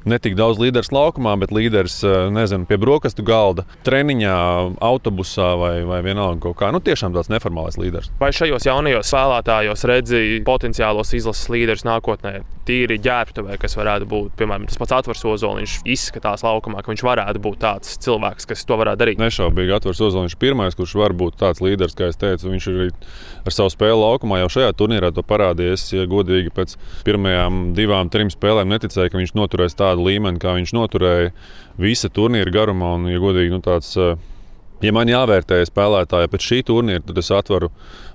ne 0.08 0.20
tik 0.22 0.36
daudz 0.40 0.60
līderis 0.62 0.92
laukumā, 0.96 1.36
bet 1.42 1.52
līderis 1.56 2.00
nezinu, 2.34 2.68
pie 2.70 2.78
brokastu 2.82 3.26
galda, 3.28 3.66
treniņā, 3.88 4.36
autobusā 4.84 5.52
vai, 5.60 5.74
vai 5.88 6.00
vienalga 6.06 6.42
kaut 6.48 6.60
kā. 6.62 6.72
Nu, 6.76 6.82
tiešām 6.84 7.16
tāds 7.16 7.32
neformāls 7.32 7.80
līderis. 7.80 8.12
Vai 8.22 8.32
šajos 8.36 8.68
jaunajos 8.70 9.12
spēlētājos 9.12 9.86
redzēja 9.90 10.40
potenciālos 10.48 11.14
izlases 11.18 11.50
līderus 11.52 11.86
nākotnē? 11.88 12.40
Tīri 12.70 13.00
ģērbtuvē, 13.02 13.58
kas 13.62 13.74
varētu 13.80 14.06
būt, 14.10 14.34
piemēram, 14.38 14.68
tas 14.70 14.78
pats 14.78 14.94
Atvars 15.00 15.24
Ozoliņš 15.26 15.80
izskatās 15.90 16.44
laukumā, 16.46 16.84
ka 16.86 16.94
viņš 16.94 17.04
varētu 17.08 17.42
būt 17.42 17.62
tāds 17.64 17.96
cilvēks, 18.06 18.46
kas 18.52 18.62
to 18.70 18.78
varētu 18.78 19.02
darīt. 19.02 19.22
Nešaubīgi 19.22 19.74
Atvars 19.74 20.04
Ozoliņš 20.06 20.36
ir 20.38 20.42
pirmais, 20.44 20.78
kurš 20.78 20.94
var 21.02 21.16
būt 21.18 21.40
tāds 21.42 21.64
līderis, 21.66 21.98
kā 21.98 22.12
es 22.12 22.20
teicu. 22.22 22.52
Viņš 22.54 22.68
ir 22.70 22.92
ar 23.50 23.56
savu 23.56 23.74
spēli 23.74 23.98
laukumā 23.98 24.44
jau 24.44 24.52
šajā 24.60 24.76
turnīrā 24.78 25.10
to 25.16 25.26
parādījies. 25.26 25.88
Ja 25.96 26.06
godīgi 26.10 26.54
pēc 26.54 26.76
pirmajām 27.08 27.72
divām, 27.78 28.14
trim 28.14 28.30
spēlēm 28.30 28.70
neticēja, 28.70 29.10
ka 29.10 29.18
viņš 29.18 29.34
noturēs 29.40 29.78
tādu 29.80 29.89
līmeni, 29.98 30.42
kā 30.42 30.54
viņš 30.58 30.76
noturēja 30.78 31.32
visa 31.80 32.12
turnīra 32.14 32.54
garumā. 32.54 32.96
Un, 33.00 33.08
ja 33.10 33.22
godīgi, 33.22 33.54
nu, 33.54 33.62
tāds, 33.66 33.96
ja 34.84 34.94
man 34.96 35.10
jāvērtē 35.10 35.64
spēlētāji 35.68 36.30
pēc 36.30 36.46
šī 36.46 36.60
turnīra, 36.68 37.02
tad 37.08 37.18
es 37.22 37.32
atveru, 37.34 37.72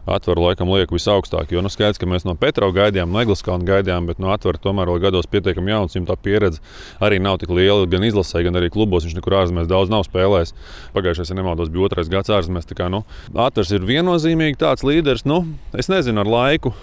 atveru 0.07 0.47
laikam 0.47 0.71
lieku 0.71 0.99
visaugstāk. 0.99 1.51
Jo 1.53 1.65
nu, 1.65 1.73
skaidrs, 1.73 1.99
ka 2.01 2.09
mēs 2.09 2.27
no 2.29 2.37
Petra 2.39 2.69
gaidījām, 2.77 3.11
no 3.11 3.23
Egliskalna 3.25 3.67
gaidījām, 3.69 4.07
bet 4.11 4.23
no 4.23 4.31
atveru 4.35 4.61
tomēr 4.63 4.93
vēl 4.93 5.03
gados 5.07 5.29
pietiekami 5.33 5.73
jauns. 5.75 5.97
Viņam 5.97 6.09
tā 6.13 6.19
pieredze 6.21 6.63
arī 7.03 7.21
nav 7.25 7.41
tik 7.43 7.53
liela 7.57 7.89
gan 7.91 8.07
izlasē, 8.07 8.45
gan 8.47 8.61
arī 8.61 8.71
klubos. 8.75 9.09
Viņš 9.09 9.19
nekur 9.19 9.41
ārzemēs 9.41 9.71
daudz 9.71 9.93
nav 9.93 10.07
spēlējis. 10.09 10.55
Pagājušais, 10.97 11.33
ja 11.33 11.41
nemaldos, 11.41 11.73
bija 11.73 11.89
otrais 11.89 12.13
gads 12.13 12.33
ārzemēs. 12.33 12.69
Kā, 12.75 12.91
nu, 12.93 13.05
Atvers 13.35 13.73
ir 13.77 13.87
viennozīmīgi 13.89 14.61
tāds 14.61 14.85
līderis. 14.87 15.27
Nu, 15.29 15.45
es 15.79 15.93
nezinu, 15.93 16.25
ar 16.25 16.31
laiku 16.31 16.75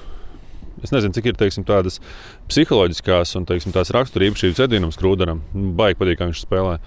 Es 0.81 0.93
nezinu, 0.93 1.13
cik 1.15 1.31
ir 1.31 1.39
teiksim, 1.39 1.65
tādas 1.67 2.00
psiholoģiskās 2.51 3.35
un 3.39 3.47
teiksim, 3.50 3.73
raksturības 3.75 4.43
šīs 4.43 4.61
Edīnam 4.65 4.93
Skrūderam. 4.93 5.43
Baigi 5.77 6.00
patīk, 6.00 6.19
kā 6.19 6.29
viņš 6.29 6.45
spēlē. 6.45 6.77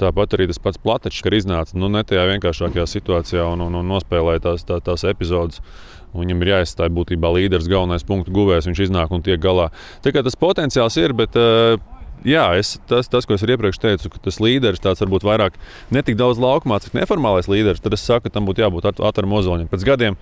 Tāpat 0.00 0.34
arī 0.34 0.48
tas 0.50 0.58
pats 0.58 0.80
Platačs, 0.82 1.22
kad 1.22 1.36
iznāca 1.36 1.78
nu, 1.78 1.90
ne 1.92 2.02
tajā 2.02 2.24
vienkāršākajā 2.32 2.86
situācijā 2.90 3.44
un, 3.52 3.62
un, 3.68 3.76
un 3.78 3.92
nospēlēja 3.92 4.42
tās, 4.48 4.66
tā, 4.66 4.80
tās 4.82 5.06
epizodes. 5.06 5.62
Viņam 6.14 6.42
ir 6.42 6.52
jāizstāj 6.52 6.90
būtībā 6.94 7.30
līderis, 7.34 7.70
galvenais 7.70 8.06
punktu 8.06 8.34
guvējs. 8.34 8.68
Viņš 8.70 8.84
iznāk 8.88 9.14
un 9.14 9.22
tiek 9.26 9.40
galā. 9.42 9.68
Tā 10.02 10.14
kā 10.14 10.22
tas 10.26 10.38
potenciāls 10.38 10.98
ir, 11.02 11.14
bet 11.18 11.38
uh, 11.38 11.78
Jā, 12.24 12.44
es, 12.56 12.78
tas, 12.88 13.04
tas, 13.12 13.26
ko 13.28 13.36
es 13.36 13.42
iepriekš 13.44 13.78
teicu, 13.82 14.08
ka 14.14 14.20
tas 14.24 14.38
līderis 14.40 14.80
tāds 14.80 15.02
varbūt 15.02 15.26
vairāk 15.28 15.58
ne 15.92 16.00
tik 16.00 16.16
daudz 16.16 16.38
laukumā, 16.40 16.78
cik 16.80 16.94
neformālais 16.96 17.50
līderis, 17.52 17.82
tad 17.84 17.92
es 17.96 18.04
saku, 18.06 18.24
ka 18.24 18.38
tam 18.38 18.46
būtu 18.48 18.64
jābūt 18.64 18.86
Atvaram 18.94 19.34
Ozoliņam. 19.36 19.68
Pēc 19.68 19.84
gadiem 19.84 20.16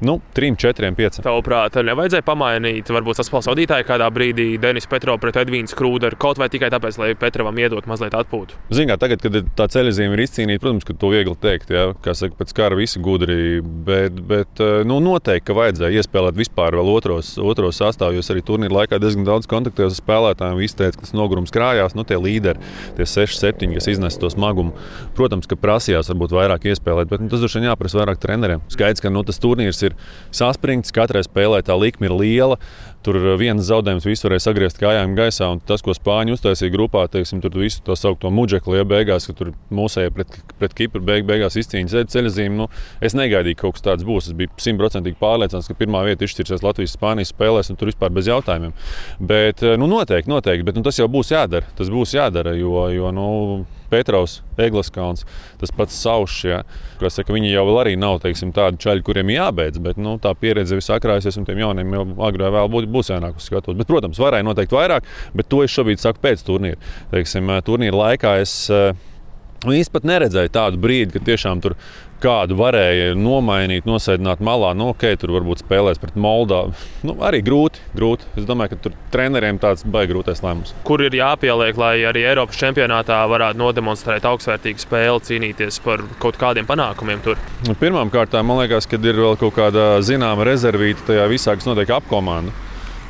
Nu, 0.00 0.20
3, 0.32 0.54
4, 0.56 0.92
5. 0.94 1.20
Tavuprāt, 1.26 1.74
nevajadzēja 1.82 2.22
pamainīt, 2.22 2.90
varbūt 2.94 3.18
saspēles 3.18 3.48
vadītāju 3.50 3.86
kādā 3.88 4.06
brīdī 4.14 4.52
Denis 4.62 4.86
Petro 4.86 5.16
pret 5.18 5.40
Edvīnu 5.42 5.70
Skrūderu, 5.70 6.18
kaut 6.20 6.38
vai 6.38 6.46
tikai 6.52 6.70
tāpēc, 6.70 7.00
lai 7.00 7.08
Petrovam 7.18 7.58
iedot 7.58 7.88
mazliet 7.90 8.14
atpūtu. 8.14 8.54
Zinām, 8.74 9.00
tagad, 9.02 9.24
kad 9.24 9.50
tā 9.58 9.66
ceļzīme 9.74 10.14
ir 10.14 10.22
izcīnīta, 10.22 10.62
protams, 10.62 10.86
ka 10.86 10.94
to 10.94 11.10
viegli 11.10 11.34
teikt, 11.42 11.72
ja, 11.74 11.88
kā 12.04 12.14
saka, 12.14 12.36
pēc 12.38 12.54
kara 12.54 12.78
visi 12.78 13.02
gudri, 13.02 13.58
bet, 13.62 14.20
bet 14.30 14.62
nu, 14.86 15.00
noteikti, 15.02 15.48
ka 15.50 15.58
vajadzēja 15.58 15.98
iespēlēt 16.04 16.38
vispār 16.38 16.78
vēl 16.78 16.92
otros, 16.94 17.34
otros 17.42 17.82
sastāvos. 17.82 18.30
Arī 18.30 18.44
turnīra 18.46 18.76
laikā 18.82 19.00
diezgan 19.02 19.26
daudz 19.26 19.50
kontaktēju 19.50 19.90
ar 19.90 19.98
spēlētājiem. 19.98 20.62
Visi 20.62 20.78
teica, 20.78 21.00
ka 21.00 21.08
tas 21.08 21.14
nogurums 21.16 21.54
krājās, 21.54 21.98
nu, 21.98 22.06
tie 22.06 22.20
līderi, 22.22 22.62
tie 22.98 23.08
6, 23.08 23.42
7, 23.42 23.74
kas 23.74 23.90
iznesa 23.90 24.22
to 24.22 24.30
smagumu. 24.30 24.76
Protams, 25.18 25.50
ka 25.50 25.58
prasījās 25.58 26.12
varbūt 26.12 26.36
vairāk 26.38 26.68
iespēlēt, 26.70 27.10
bet 27.10 27.24
nu, 27.24 27.30
tas 27.32 27.42
droši 27.42 27.58
vien 27.58 27.70
jāprasa 27.70 28.02
vairāk 28.02 28.22
treneriem. 28.22 28.62
Skaidrs, 28.70 29.02
ka 29.02 29.12
nu, 29.12 29.24
tas 29.26 29.40
turnīrs 29.42 29.80
ir 29.86 29.87
saspringts, 30.34 30.94
katrai 30.94 31.24
spēlē 31.26 31.62
tā 31.66 31.76
likme 31.78 32.08
ir 32.08 32.16
liela. 32.18 32.58
Tur 33.06 33.14
viens 33.38 33.62
zaudējums 33.62 34.04
visu 34.08 34.26
varēja 34.26 34.42
sagriezt 34.42 34.80
kājām 34.80 35.14
gaisā, 35.16 35.46
un 35.54 35.60
tas, 35.64 35.84
ko 35.86 35.94
Spāņi 35.94 36.34
uztaisīja 36.34 36.72
grupā, 36.74 37.04
teiksim, 37.08 37.38
tur 37.40 37.54
visu 37.56 37.78
to 37.86 37.94
saukto 37.96 38.32
muģekli, 38.34 38.80
ja 38.80 38.86
beigās, 38.88 39.28
ka 39.30 39.36
tur 39.38 39.52
mūsēji 39.72 40.12
pret, 40.16 40.34
pret 40.58 40.74
Kipru 40.76 41.00
beig, 41.06 41.22
beigās 41.28 41.56
izcīņas 41.62 42.10
ceļzīme. 42.10 42.58
Nu, 42.58 42.66
es 43.00 43.14
negaidīju, 43.16 43.60
ka 43.60 43.68
kaut 43.68 43.78
kas 43.78 43.86
tāds 43.86 44.06
būs. 44.08 44.32
Es 44.32 44.36
biju 44.36 44.50
simtprocentīgi 44.60 45.16
pārliecināts, 45.22 45.70
ka 45.70 45.78
pirmā 45.78 46.02
vieta 46.10 46.26
izšķirsies 46.26 46.66
Latvijas-Spānijas 46.66 47.32
spēlēs, 47.32 47.70
un 47.70 47.78
tur 47.78 47.92
vispār 47.92 48.12
bez 48.18 48.28
jautājumiem. 48.28 48.74
Bet, 49.30 49.62
nu, 49.78 49.88
noteikti, 49.94 50.34
noteikti, 50.34 50.66
bet 50.66 50.76
nu, 50.76 50.84
tas 50.90 50.98
jau 50.98 51.06
būs 51.12 51.32
jādara. 51.32 51.70
Tas 51.78 51.94
būs 51.94 52.18
jādara, 52.18 52.58
jo, 52.58 52.82
jo 52.92 53.14
nu, 53.14 53.28
Petrovs, 53.90 54.38
Egliskalns, 54.60 55.24
tas 55.60 55.72
pats 55.74 55.96
Saušs. 56.02 56.38
Ja, 56.48 56.62
saka, 57.08 57.34
viņi 57.34 57.52
jau 57.52 57.66
arī 57.80 57.94
nav 58.00 58.20
teiksim, 58.24 58.52
tādi 58.56 58.80
čaļi, 58.84 59.04
kuriem 59.06 59.32
jābeidz, 59.32 59.80
bet 59.82 60.00
nu, 60.00 60.16
tā 60.22 60.34
pieredze 60.38 60.76
ir 60.76 60.84
sakrājusies, 60.84 61.38
un 61.40 61.48
tiem 61.48 61.62
jauniem 61.62 61.98
jau 61.98 62.06
agrāk 62.28 62.54
vai 62.54 62.64
vēlāk 62.68 62.90
būs 62.94 63.12
jānāk 63.12 63.38
uz 63.38 63.48
skatuves. 63.48 63.78
Bet, 63.80 63.90
protams, 63.90 64.20
varēja 64.22 64.46
noteikti 64.46 64.78
vairāk, 64.78 65.08
bet 65.38 65.50
to 65.50 65.62
es 65.64 65.74
šobrīd 65.74 66.02
saku 66.02 66.22
pēc 66.24 66.44
turnīra. 66.46 66.80
Teiksim, 67.12 67.52
turnīra 67.66 68.02
laikā 68.04 68.38
es 68.42 68.58
īstenībā 69.66 69.98
pat 69.98 70.04
neredzēju 70.06 70.52
tādu 70.54 70.78
brīdi, 70.78 71.16
kad 71.16 71.24
tiešām 71.26 71.62
tur 71.64 71.74
kādu 72.22 72.56
varēja 72.58 73.14
nomainīt, 73.18 73.86
nosēdināt 73.86 74.42
malā. 74.42 74.72
Nu, 74.74 74.90
ok, 74.92 75.04
tur 75.20 75.32
varbūt 75.36 75.62
spēlēs 75.62 76.00
pret 76.02 76.18
Moldavu. 76.18 76.74
Nu, 77.06 77.14
arī 77.24 77.38
grūti, 77.46 77.80
grūti. 77.94 78.26
Es 78.36 78.44
domāju, 78.44 78.74
ka 78.74 78.80
tur 78.88 78.94
treneriem 79.14 79.60
tāds 79.62 79.84
baigs 79.86 80.10
grūtais 80.10 80.42
lēmums. 80.42 80.74
Kur 80.84 81.00
ir 81.04 81.14
jāpieliek, 81.14 81.78
lai 81.78 81.92
arī 82.08 82.24
Eiropas 82.26 82.58
čempionātā 82.58 83.20
varētu 83.30 83.60
nodemonstrēt 83.60 84.26
augstvērtīgu 84.28 84.82
spēli, 84.82 85.24
cīnīties 85.30 85.78
par 85.84 86.02
kaut 86.20 86.36
kādiem 86.40 86.66
panākumiem 86.68 87.22
tur? 87.24 87.38
Nu, 87.68 87.78
Pirmkārt, 87.78 88.34
man 88.42 88.64
liekas, 88.64 88.90
ka 88.90 88.98
ir 88.98 89.22
vēl 89.22 89.38
kaut 89.40 89.54
kāda 89.56 89.90
zināma 90.04 90.46
rezervīta 90.48 91.12
tajā 91.12 91.28
visā, 91.30 91.54
kas 91.56 91.70
notiek 91.70 91.94
ap 91.94 92.10
komandu 92.10 92.52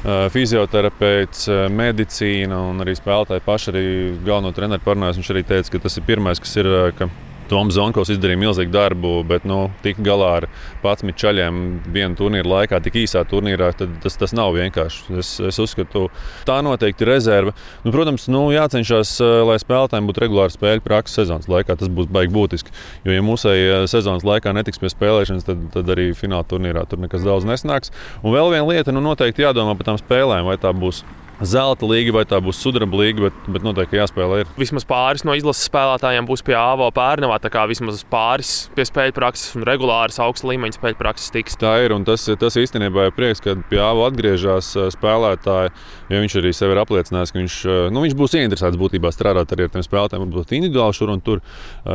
fizioterapeits, 0.04 1.48
medicīna 1.74 2.60
un 2.70 2.84
arī 2.84 2.94
spēlētāji 2.98 3.42
paši 3.46 3.72
arī 3.72 3.86
galveno 4.26 4.52
treneru 4.54 4.84
parunājās. 4.84 5.18
Viņš 5.18 5.32
arī 5.34 5.42
teica, 5.48 5.72
ka 5.74 5.80
tas 5.86 5.98
ir 5.98 6.06
pirmais, 6.06 6.42
kas 6.42 6.54
ir. 6.60 6.70
Ka 6.98 7.10
Toms 7.48 7.76
Zonkovs 7.76 8.10
izdarīja 8.12 8.40
milzīgu 8.40 8.72
darbu, 8.74 9.12
bet 9.28 9.46
nu, 9.48 9.68
tika 9.84 10.04
galā 10.04 10.30
ar 10.40 10.46
11 10.82 11.16
čaļiem 11.18 11.60
vienu 11.94 12.18
turnīru 12.18 12.50
laikā, 12.52 12.80
tik 12.84 12.98
īsā 13.02 13.24
turnīrā. 13.28 13.70
Tas, 14.02 14.18
tas 14.20 14.34
nav 14.36 14.54
vienkārši. 14.56 15.18
Es, 15.22 15.34
es 15.50 15.60
uzskatu, 15.62 16.06
tā 16.48 16.58
noteikti 16.64 17.06
ir 17.06 17.12
rezerve. 17.14 17.54
Nu, 17.84 17.92
protams, 17.94 18.28
nu, 18.32 18.46
jācenšas, 18.54 19.16
lai 19.48 19.58
spēlētājiem 19.62 20.10
būtu 20.10 20.24
regulāra 20.24 20.54
spēļu 20.54 20.84
praksa 20.84 21.22
sezonas 21.22 21.48
laikā. 21.50 21.78
Tas 21.80 21.92
būs 21.92 22.10
baigi 22.12 22.34
būtiski. 22.34 22.74
Jo, 23.06 23.14
ja 23.16 23.24
mūsēji 23.24 23.86
sezonas 23.90 24.26
laikā 24.28 24.52
netiks 24.56 24.82
pie 24.82 24.92
spēlēšanas, 24.92 25.46
tad, 25.48 25.68
tad 25.74 25.94
arī 25.94 26.10
fināla 26.18 26.46
turnīrā 26.48 26.84
tur 26.88 27.02
nekas 27.04 27.24
daudz 27.26 27.48
nesnāks. 27.48 27.94
Un 28.22 28.36
vēl 28.36 28.52
viena 28.56 28.66
lieta, 28.68 28.94
nu, 28.94 29.04
noteikti 29.04 29.46
jādomā 29.46 29.76
par 29.78 29.92
tām 29.92 30.00
spēlēm, 30.00 30.48
vai 30.48 30.58
tā 30.60 30.74
būs 30.76 31.04
zelta 31.42 31.86
līga 31.88 32.14
vai 32.16 32.24
tā 32.28 32.40
būs 32.42 32.58
sudraba 32.62 32.98
līga, 33.00 33.28
bet, 33.28 33.38
bet 33.54 33.64
noteikti 33.66 33.98
jāspēlē. 34.00 34.42
Ir. 34.42 34.52
Vismaz 34.58 34.86
pāris 34.88 35.24
no 35.26 35.36
izlases 35.38 35.68
spēlētājiem 35.70 36.28
būs 36.28 36.42
pie 36.46 36.56
AVO 36.58 36.88
pērnavā, 36.94 37.38
tā 37.42 37.50
kā 37.52 37.64
vismaz 37.70 38.02
pāris 38.10 38.52
pie 38.76 38.86
spēļu 38.88 39.14
prakses 39.16 39.56
un 39.58 39.66
regulāras 39.68 40.18
augsta 40.22 40.50
līmeņa 40.50 40.78
spēļu 40.78 40.98
prakses 41.00 41.32
tiks. 41.34 41.58
Tā 41.60 41.76
ir, 41.84 41.94
un 41.96 42.06
tas, 42.08 42.26
tas 42.40 42.58
īstenībā 42.60 43.08
ir 43.08 43.16
prieks, 43.16 43.42
ka 43.44 43.56
pie 43.70 43.80
AVO 43.84 44.08
atgriežas 44.08 44.74
spēlētāji, 44.96 45.74
jo 46.12 46.22
viņš 46.24 46.38
arī 46.42 46.54
sev 46.56 46.74
ir 46.74 46.82
apliecinājis, 46.84 47.34
ka 47.34 47.42
viņš, 47.42 47.58
nu, 47.94 48.04
viņš 48.06 48.18
būs 48.18 48.38
ieinteresēts 48.38 48.80
būtībā 48.80 49.12
strādāt 49.14 49.54
arī 49.54 49.68
ar 49.68 49.74
tiem 49.74 49.86
spēlētājiem, 49.86 50.28
varbūt 50.28 50.56
individuāli 50.58 50.98
šur 50.98 51.14
un 51.14 51.24
tur 51.24 51.44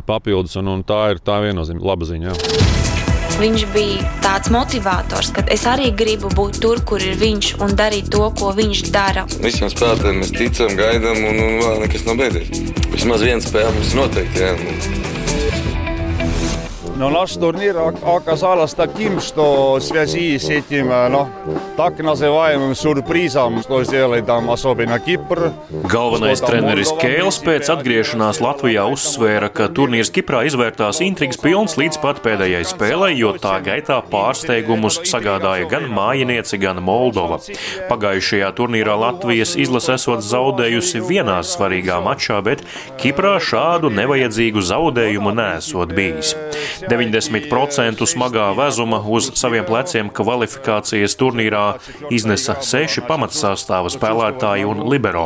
papildus, 0.08 0.58
un, 0.62 0.76
un 0.78 0.86
tā 0.88 1.06
ir 1.14 1.24
tā 1.24 1.42
viennozīmīga 1.46 1.94
laba 1.94 2.12
ziņa. 2.14 2.32
Jā. 2.32 3.03
Viņš 3.34 3.64
bija 3.74 4.12
tāds 4.22 4.52
motivators, 4.54 5.32
ka 5.34 5.44
es 5.54 5.64
arī 5.70 5.90
gribu 5.98 6.30
būt 6.38 6.60
tur, 6.64 6.84
kur 6.86 7.02
ir 7.02 7.18
viņš 7.20 7.56
un 7.66 7.74
darīt 7.80 8.12
to, 8.14 8.28
ko 8.38 8.52
viņš 8.54 8.84
dara. 8.94 9.26
Visiem 9.42 9.72
spēlētājiem 9.74 10.22
mēs 10.22 10.36
ticam, 10.36 10.76
gaidām, 10.78 11.24
un, 11.32 11.42
un 11.48 11.58
vēl 11.64 11.82
nekas 11.88 12.06
nav 12.10 12.22
beidzies. 12.22 12.64
Vismaz 12.94 13.26
viena 13.26 13.42
spēle 13.42 13.74
mums 13.74 13.98
noteikti. 13.98 14.46
Jā. 14.46 15.13
Но 16.97 17.11
наш 17.11 17.33
турнир 17.33 17.77
оказалось 17.79 18.75
таким, 18.75 19.21
что 19.21 19.75
в 19.75 19.81
связи 19.81 20.39
с 20.39 20.49
этим, 20.49 20.89
ну, 20.89 21.29
так 21.77 21.99
называемым 21.99 22.75
сюрпризом, 22.75 23.63
что 23.63 23.85
сделали 23.85 24.21
там 24.21 24.51
особенно 24.51 24.99
Кипр. 24.99 25.53
Galvenais 25.71 26.41
treneris 26.43 26.91
Kēls 26.99 27.41
pēc 27.45 27.71
atgriešanās 27.73 28.41
Latvijā 28.43 28.87
uzsvēra, 28.91 29.51
ka 29.51 29.69
turnīrs 29.75 30.11
Kiprā 30.15 30.45
izvērtās 30.49 31.01
intrigas 31.05 31.39
pilns 31.43 31.77
līdz 31.79 32.01
pat 32.03 32.23
pēdējai 32.25 32.65
spēlei, 32.67 33.13
jo 33.19 33.35
tā 33.39 33.59
gaitā 33.65 33.99
pārsteigumus 34.11 35.01
sagādāja 35.09 35.69
gan 35.71 35.89
mājinieci, 35.93 36.59
gan 36.63 36.83
Moldova. 36.83 37.41
Pagājušajā 37.91 38.51
turnīrā 38.59 38.99
Latvijas 38.99 39.57
izlase 39.59 39.97
esot 39.99 40.23
zaudējusi 40.27 41.03
vienā 41.07 41.41
svarīgā 41.47 41.99
mačā, 42.05 42.41
bet 42.43 42.63
Kiprā 42.99 43.37
šādu 43.43 43.91
nevajadzīgu 43.95 44.63
zaudējumu 44.73 45.35
nesot 45.39 45.95
bijis. 45.95 46.35
90% 46.90 48.08
smagā 48.10 48.50
vezuma 48.58 49.00
uz 49.02 49.30
saviem 49.40 49.66
pleciem 49.68 50.10
kvalifikācijas 50.14 51.16
turnīrā 51.20 51.64
iznesa 52.14 52.58
seši 52.64 53.04
pamatsastāva 53.08 53.92
spēlētāji 53.94 54.68
un 54.68 54.84
libero. 54.92 55.26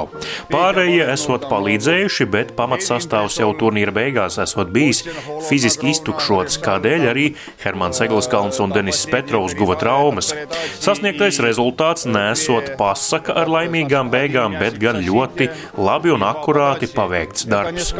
Pārējie 0.51 1.07
esot 1.13 1.47
palīdzējuši, 1.51 2.27
bet 2.33 2.53
pamatsastāvs 2.57 3.39
jau 3.41 3.51
turnīra 3.59 3.93
beigās 3.95 4.39
esot 4.43 4.71
bijis 4.73 5.03
fiziski 5.47 5.91
iztukšots, 5.93 6.59
kādēļ 6.63 7.07
arī 7.11 7.27
Hermans 7.63 8.01
Egliskalns 8.05 8.61
un 8.63 8.73
Denis 8.75 9.03
Petrovs 9.09 9.55
guva 9.57 9.77
traumas. 9.79 10.33
Sasniegtais 10.81 11.41
rezultāts 11.43 12.07
nesot 12.09 12.73
pasaka 12.79 13.35
ar 13.41 13.51
laimīgām 13.51 14.11
beigām, 14.13 14.57
bet 14.61 14.79
gan 14.81 15.01
ļoti 15.03 15.49
labi 15.77 16.13
un 16.13 16.25
akurāti 16.27 16.89
paveikts 16.93 17.47
darbs. 17.49 17.93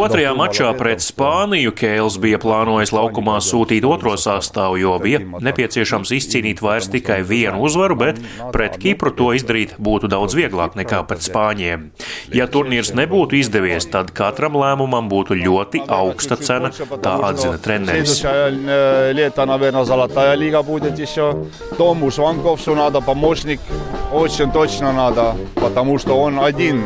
Otrajā 0.00 0.32
mačā 0.39 0.71
pret 0.77 1.03
Spāniju 1.03 1.73
Kēls 1.75 2.17
bija 2.21 2.39
plānojis 2.41 2.93
laukumā 2.95 3.37
sūtīt 3.43 3.85
otro 3.87 4.15
sastāvu, 4.17 4.79
jo 4.79 4.95
bija 5.03 5.19
nepieciešams 5.19 6.13
izcīnīt 6.15 6.61
vairs 6.63 6.87
tikai 6.93 7.21
vienu 7.27 7.61
uzvaru, 7.67 7.97
bet 7.99 8.21
pret 8.55 8.77
Kipru 8.81 9.11
to 9.11 9.33
izdarīt 9.35 9.75
būtu 9.77 10.07
daudz 10.11 10.37
vieglāk 10.37 10.77
nekā 10.79 11.03
pret 11.09 11.25
Spāņiem. 11.25 11.89
Ja 12.33 12.47
turnīrs 12.47 12.93
nebūtu 12.95 13.39
izdevies, 13.41 13.89
tad 13.91 14.13
katram 14.15 14.55
lēmumam 14.55 15.09
būtu 15.11 15.35
ļoti 15.41 15.83
augsta 15.87 16.39
cena, 16.39 16.71
tā 16.71 17.19
atzina 17.29 17.59
treneris. 17.59 18.23
Тому 21.77 22.11
Шванковцу 22.11 22.75
надо 22.75 23.01
помощник 23.01 23.59
очень 24.11 24.51
точно 24.51 24.91
надо, 24.91 25.35
потому 25.55 25.97
что 25.99 26.15
он 26.15 26.39
один. 26.39 26.83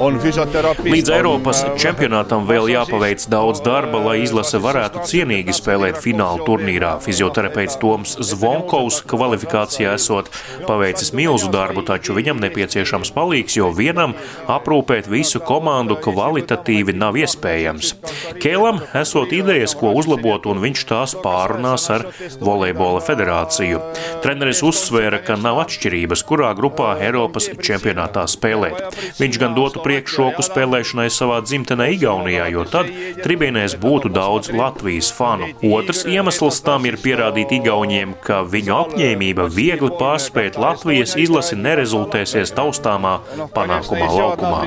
Он 0.00 0.18
физиотерапевт. 0.18 0.90
Līdz 0.90 1.10
Eiropas 1.14 1.60
čempionātam 1.78 2.48
vēl 2.48 2.66
jāpaveic 2.72 3.22
daudz 3.30 3.60
darba, 3.62 4.00
lai 4.02 4.16
izlase 4.24 4.58
varētu 4.58 5.04
cienīgi 5.06 5.54
spēlēt 5.54 6.00
fināla 6.02 6.42
turnīrā. 6.42 6.96
Fizioterapeits 7.04 7.78
Toms 7.78 8.16
Zvonkovs 8.18 9.04
kvalifikācijā 9.06 9.92
esot 9.94 10.32
paveicis 10.66 11.12
milzu 11.14 11.50
darbu, 11.54 11.84
taču 11.86 12.16
viņam 12.18 12.42
nepieciešams 12.42 13.12
palīgs, 13.14 13.54
jo 13.60 13.70
vienam 13.76 14.16
aprūpēt 14.50 15.06
visu 15.12 15.38
komandu 15.38 16.00
kvalitatīvi 16.02 16.96
nav 16.98 17.20
iespējams. 17.20 17.94
Kēlam 18.42 18.82
esot 18.98 19.30
idejas, 19.36 19.76
ko 19.78 19.94
uzlabot, 19.94 20.50
un 20.50 20.58
viņš 20.64 20.84
tās 20.90 21.14
pārunās 21.22 21.86
ar 21.94 22.08
volejbola 22.42 23.04
federāciju. 23.04 23.78
Treneris 24.26 24.64
uzsvēra, 24.66 25.22
ka 25.22 25.38
nav 25.38 25.62
atšķirības, 25.68 26.26
kurā 26.26 26.50
grupā 26.59 26.93
Eiropas 27.01 27.49
čempionātā 27.63 28.25
spēlēt. 28.29 28.97
Viņš 29.19 29.39
gan 29.41 29.55
dotu 29.57 29.83
priekšroku 29.85 30.43
spēlēšanai 30.45 31.07
savā 31.13 31.39
dzimtenē 31.45 31.89
Igaunijā, 31.95 32.49
jo 32.53 32.65
tad 32.69 32.91
tribīnēs 33.23 33.77
būtu 33.81 34.11
daudz 34.13 34.51
Latvijas 34.53 35.11
fanu. 35.15 35.51
Otrs 35.65 36.05
iemesls 36.09 36.61
tam 36.65 36.87
ir 36.89 36.99
pierādīt 37.01 37.53
Igauniem, 37.59 38.15
ka 38.25 38.41
viņu 38.43 38.75
apņēmība 38.77 39.49
viegli 39.55 39.91
pārspēt 39.99 40.59
Latvijas 40.59 41.15
izlasi 41.19 41.57
nerezultēsies 41.59 42.53
taustāmā 42.57 43.19
panākumā 43.55 44.09
laukumā. 44.19 44.63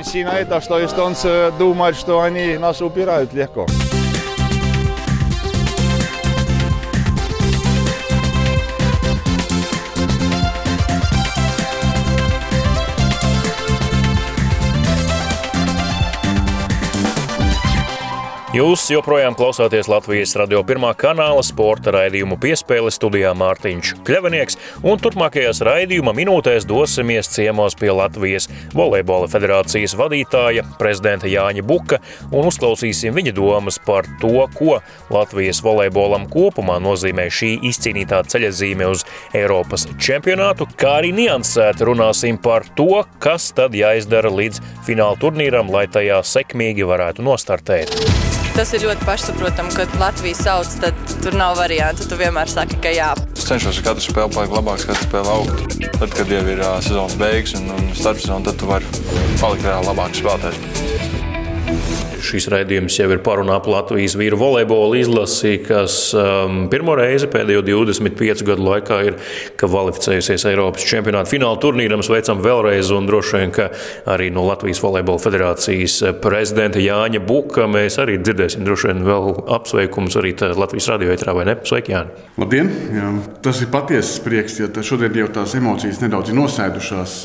Domāju, 1.59 2.07
ka 2.07 2.23
viņi 2.27 2.47
mūs 2.63 2.87
upirāju 2.87 3.37
lieko. 3.37 3.69
Jūs 18.53 18.83
joprojām 18.93 19.33
klausāties 19.33 19.87
Latvijas 19.89 20.35
radio 20.37 20.59
pirmā 20.69 20.91
kanāla 21.01 21.41
sporta 21.41 21.89
raidījumu 21.95 22.37
piespēle 22.37 22.91
studijā 22.93 23.31
Mārtiņš 23.41 23.93
Kļavinieks, 24.05 24.59
un 24.85 25.01
turpmākajās 25.01 25.63
raidījuma 25.65 26.13
minūtēs 26.19 26.67
dosimies 26.69 27.31
ciemos 27.33 27.73
pie 27.81 27.89
Latvijas 27.97 28.51
volejbola 28.77 29.31
federācijas 29.33 29.95
vadītāja, 29.97 30.67
prezidenta 30.77 31.31
Jāņa 31.33 31.65
Buka, 31.65 32.03
un 32.29 32.51
uzklausīsim 32.51 33.17
viņa 33.17 33.33
domas 33.39 33.81
par 33.87 34.05
to, 34.21 34.45
ko 34.53 34.83
Latvijas 35.09 35.63
volejbolam 35.65 36.29
kopumā 36.29 36.77
nozīmē 36.85 37.31
šī 37.33 37.55
izcīnītā 37.71 38.21
ceļazīme 38.35 38.91
uz 38.93 39.07
Eiropas 39.33 39.89
čempionātu, 39.97 40.69
kā 40.77 40.99
arī 40.99 41.15
niansēti 41.23 41.89
runāsim 41.89 42.37
par 42.37 42.69
to, 42.77 43.07
kas 43.17 43.49
tad 43.57 43.73
jāizdara 43.81 44.29
līdz 44.29 44.61
fināla 44.85 45.17
turnīram, 45.25 45.73
lai 45.73 45.87
tajā 45.89 46.21
sekmīgi 46.37 46.85
varētu 46.93 47.25
nostartēt. 47.33 48.42
Tas 48.53 48.69
ir 48.77 48.83
ļoti 48.85 49.07
pašsaprotami, 49.09 49.73
kad 49.73 49.95
Latvija 49.97 50.37
sauc, 50.37 50.75
tad 50.83 50.99
tur 51.25 51.37
nav 51.41 51.57
variantu. 51.57 52.05
Tu 52.09 52.19
vienmēr 52.21 52.51
saki, 52.53 52.77
ka 52.85 52.93
jā. 52.93 53.09
Es 53.33 53.47
cenšos 53.49 53.81
ar 53.81 53.87
katru 53.87 54.05
spēli 54.05 54.37
palikt 54.37 54.57
labāks, 54.59 54.85
katru 54.91 55.09
spēli 55.09 55.33
augt. 55.33 55.79
Tad, 55.97 56.13
kad 56.13 56.37
jau 56.37 56.45
ir 56.53 56.61
uh, 56.61 56.77
sezonas 56.85 57.17
beigas 57.17 57.57
un, 57.57 57.73
un 57.73 57.91
starpsezona, 57.97 58.45
tad 58.51 58.61
tu 58.61 58.69
vari 58.69 58.85
palikt 59.41 59.65
vēl 59.65 59.89
labāks 59.89 60.21
spēlētājs. 60.21 62.02
Šis 62.23 62.47
raidījums 62.53 62.95
jau 63.01 63.09
ir 63.11 63.21
parunā 63.25 63.57
par 63.63 63.73
Latvijas 63.73 64.15
vīru 64.19 64.37
volejbola 64.39 65.01
izlasi, 65.01 65.57
kas 65.67 65.97
um, 66.15 66.69
pirmo 66.71 66.95
reizi 66.99 67.27
pēdējo 67.31 67.65
25 67.67 68.45
gadu 68.47 68.67
laikā 68.69 68.99
ir 69.09 69.17
kvalificējusies 69.59 70.47
Eiropas 70.53 70.87
čempionāta 70.87 71.33
fināla 71.33 71.59
turnīram. 71.63 72.05
Sveicam 72.07 72.39
vēlreiz, 72.45 72.93
un 72.95 73.09
droši 73.11 73.41
vien, 73.41 73.55
ka 73.57 73.69
arī 74.15 74.29
no 74.35 74.45
Latvijas 74.47 74.83
volejbola 74.85 75.23
federācijas 75.23 75.99
prezidenta 76.23 76.83
Jāņa 76.83 77.23
Buka 77.27 77.67
mēs 77.71 77.99
arī 78.03 78.21
dzirdēsim 78.23 78.63
droši 78.69 78.93
vien 78.93 79.03
vēl 79.09 79.29
apsveikumus 79.59 80.19
arī 80.23 80.37
Latvijas 80.63 80.93
radio 80.95 81.11
etrā, 81.17 81.35
vai 81.35 81.49
ne? 81.51 81.57
Sveiki, 81.67 81.97
Jāni! 81.97 82.23
Labdien! 82.39 82.71
Jā, 82.95 83.11
tas 83.43 83.65
ir 83.65 83.73
patiesas 83.75 84.23
prieks, 84.23 84.61
ja 84.63 84.71
šodien 84.87 85.19
jau 85.19 85.29
tās 85.41 85.57
emocijas 85.59 85.99
nedaudz 86.05 86.31
ir 86.31 86.39
nosēdušās. 86.39 87.19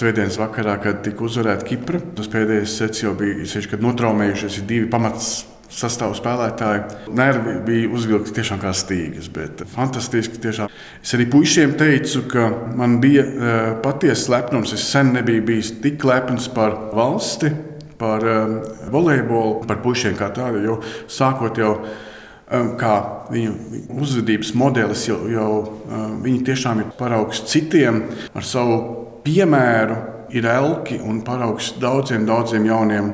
Svētdienas 0.00 0.40
vakarā, 0.40 0.78
kad 0.80 1.04
tika 1.04 1.28
uzvarēta 1.28 1.68
Kipra, 1.68 2.00
tas 2.16 2.32
pēdējais 2.32 2.80
sets 2.80 3.04
jau 3.04 3.12
bija 3.18 3.44
6 3.44 3.74
gadu 3.74 3.90
noformējušies 4.30 4.60
ir 4.60 4.66
divi 4.68 4.90
pamats 4.90 5.46
sastāvā 5.70 6.16
spēlētāji. 6.18 7.10
Nervi 7.14 7.54
bija 7.66 7.90
uzvilkti 7.94 8.34
tiešām 8.34 8.60
kā 8.60 8.72
stīgas, 8.74 9.28
bet 9.30 9.62
fantastiski. 9.70 10.40
Tiešām. 10.42 10.70
Es 11.02 11.14
arī 11.14 11.28
puišiem 11.30 11.76
teicu, 11.78 12.24
ka 12.30 12.48
man 12.76 12.98
bija 13.00 13.24
uh, 13.24 13.58
patiesa 13.82 14.34
lepnums. 14.34 14.74
Es 14.74 14.88
sen 14.90 15.12
nebiju 15.14 15.44
bijis 15.46 15.72
tik 15.82 16.04
lepns 16.04 16.48
par 16.50 16.90
valsti, 16.94 17.52
par 18.00 18.24
um, 18.26 18.60
volejbolu, 18.90 19.66
par 19.68 19.82
pušiem 19.84 20.16
kā 20.18 20.30
tādu, 20.34 20.62
jo 20.64 20.78
sākot 21.06 21.58
jau 21.60 21.74
um, 21.78 22.72
kā 22.80 22.94
viņu 23.30 23.90
uzvedības 24.00 24.54
modelis, 24.58 25.06
jau, 25.06 25.20
jau 25.30 25.50
um, 25.60 26.16
viņi 26.24 26.46
tiešām 26.50 26.82
ir 26.82 26.94
paraugs 26.98 27.44
citiem 27.50 28.08
ar 28.34 28.46
savu 28.46 28.80
piemēru. 29.26 30.06
Ir 30.30 30.44
elki 30.46 31.00
un 31.02 31.24
paraugs 31.26 31.72
daudziem, 31.82 32.22
daudziem 32.22 32.68
jauniem, 32.68 33.08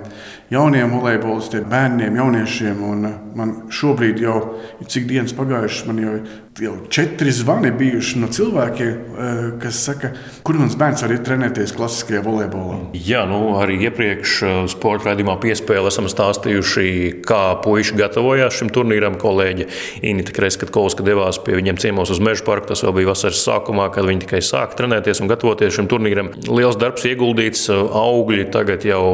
jauniem 0.50 0.90
volejbolistiem, 0.90 1.68
bērniem, 1.70 2.16
jauniešiem. 2.16 2.82
Un 2.87 3.06
man 3.37 3.54
šobrīd 3.72 4.20
jau 4.22 4.38
ir 4.80 4.90
cik 4.92 5.09
dienas 5.11 5.37
pagājušas, 5.37 5.87
man 5.90 6.02
jau 6.02 6.18
jau 6.61 6.76
četri 6.88 7.30
zvani 7.32 7.70
bijuši 7.70 8.18
no 8.18 8.28
cilvēkiem, 8.32 8.88
eh, 8.88 9.50
kas 9.62 9.80
saka, 9.85 10.11
kur 10.42 10.56
mans 10.56 10.76
bērns 10.76 11.02
var 11.02 11.12
trenēties 11.26 11.74
klasiskajā 11.76 12.22
volejbolā. 12.24 12.78
Jā, 12.96 13.26
nu, 13.28 13.56
arī 13.61 13.76
iepriekš 13.88 14.37
eh, 14.42 14.54
sporta 14.72 15.11
raidījumā 15.11 15.37
piespēlē 15.42 15.92
esam 15.92 16.09
stāstījuši, 16.09 16.87
kā 17.26 17.61
puiši 17.64 17.96
gatavojās 17.98 18.56
šim 18.56 18.72
turnīram. 18.72 19.18
Kolēģi 19.20 19.68
Inita 20.06 20.32
Kreskavska 20.37 21.04
devās 21.04 21.38
pie 21.44 21.59
viņiem 21.59 21.80
ciemos 21.82 22.11
uz 22.11 22.20
Meža 22.20 22.44
parku. 22.46 22.70
Tas 22.72 22.85
vēl 22.85 22.96
bija 23.00 23.12
vasaras 23.12 23.44
sākumā, 23.44 23.90
kad 23.92 24.09
viņi 24.09 24.24
tikai 24.24 24.40
sāka 24.44 24.80
trenēties 24.80 25.20
un 25.20 25.30
gatavoties 25.30 25.76
šim 25.76 25.90
turnīram. 25.92 26.32
Liels 26.48 26.80
darbs 26.80 27.04
ieguldīts, 27.04 27.68
eh, 27.68 27.85
augļi 28.00 28.48
tagad 28.52 28.87
jau 28.88 29.04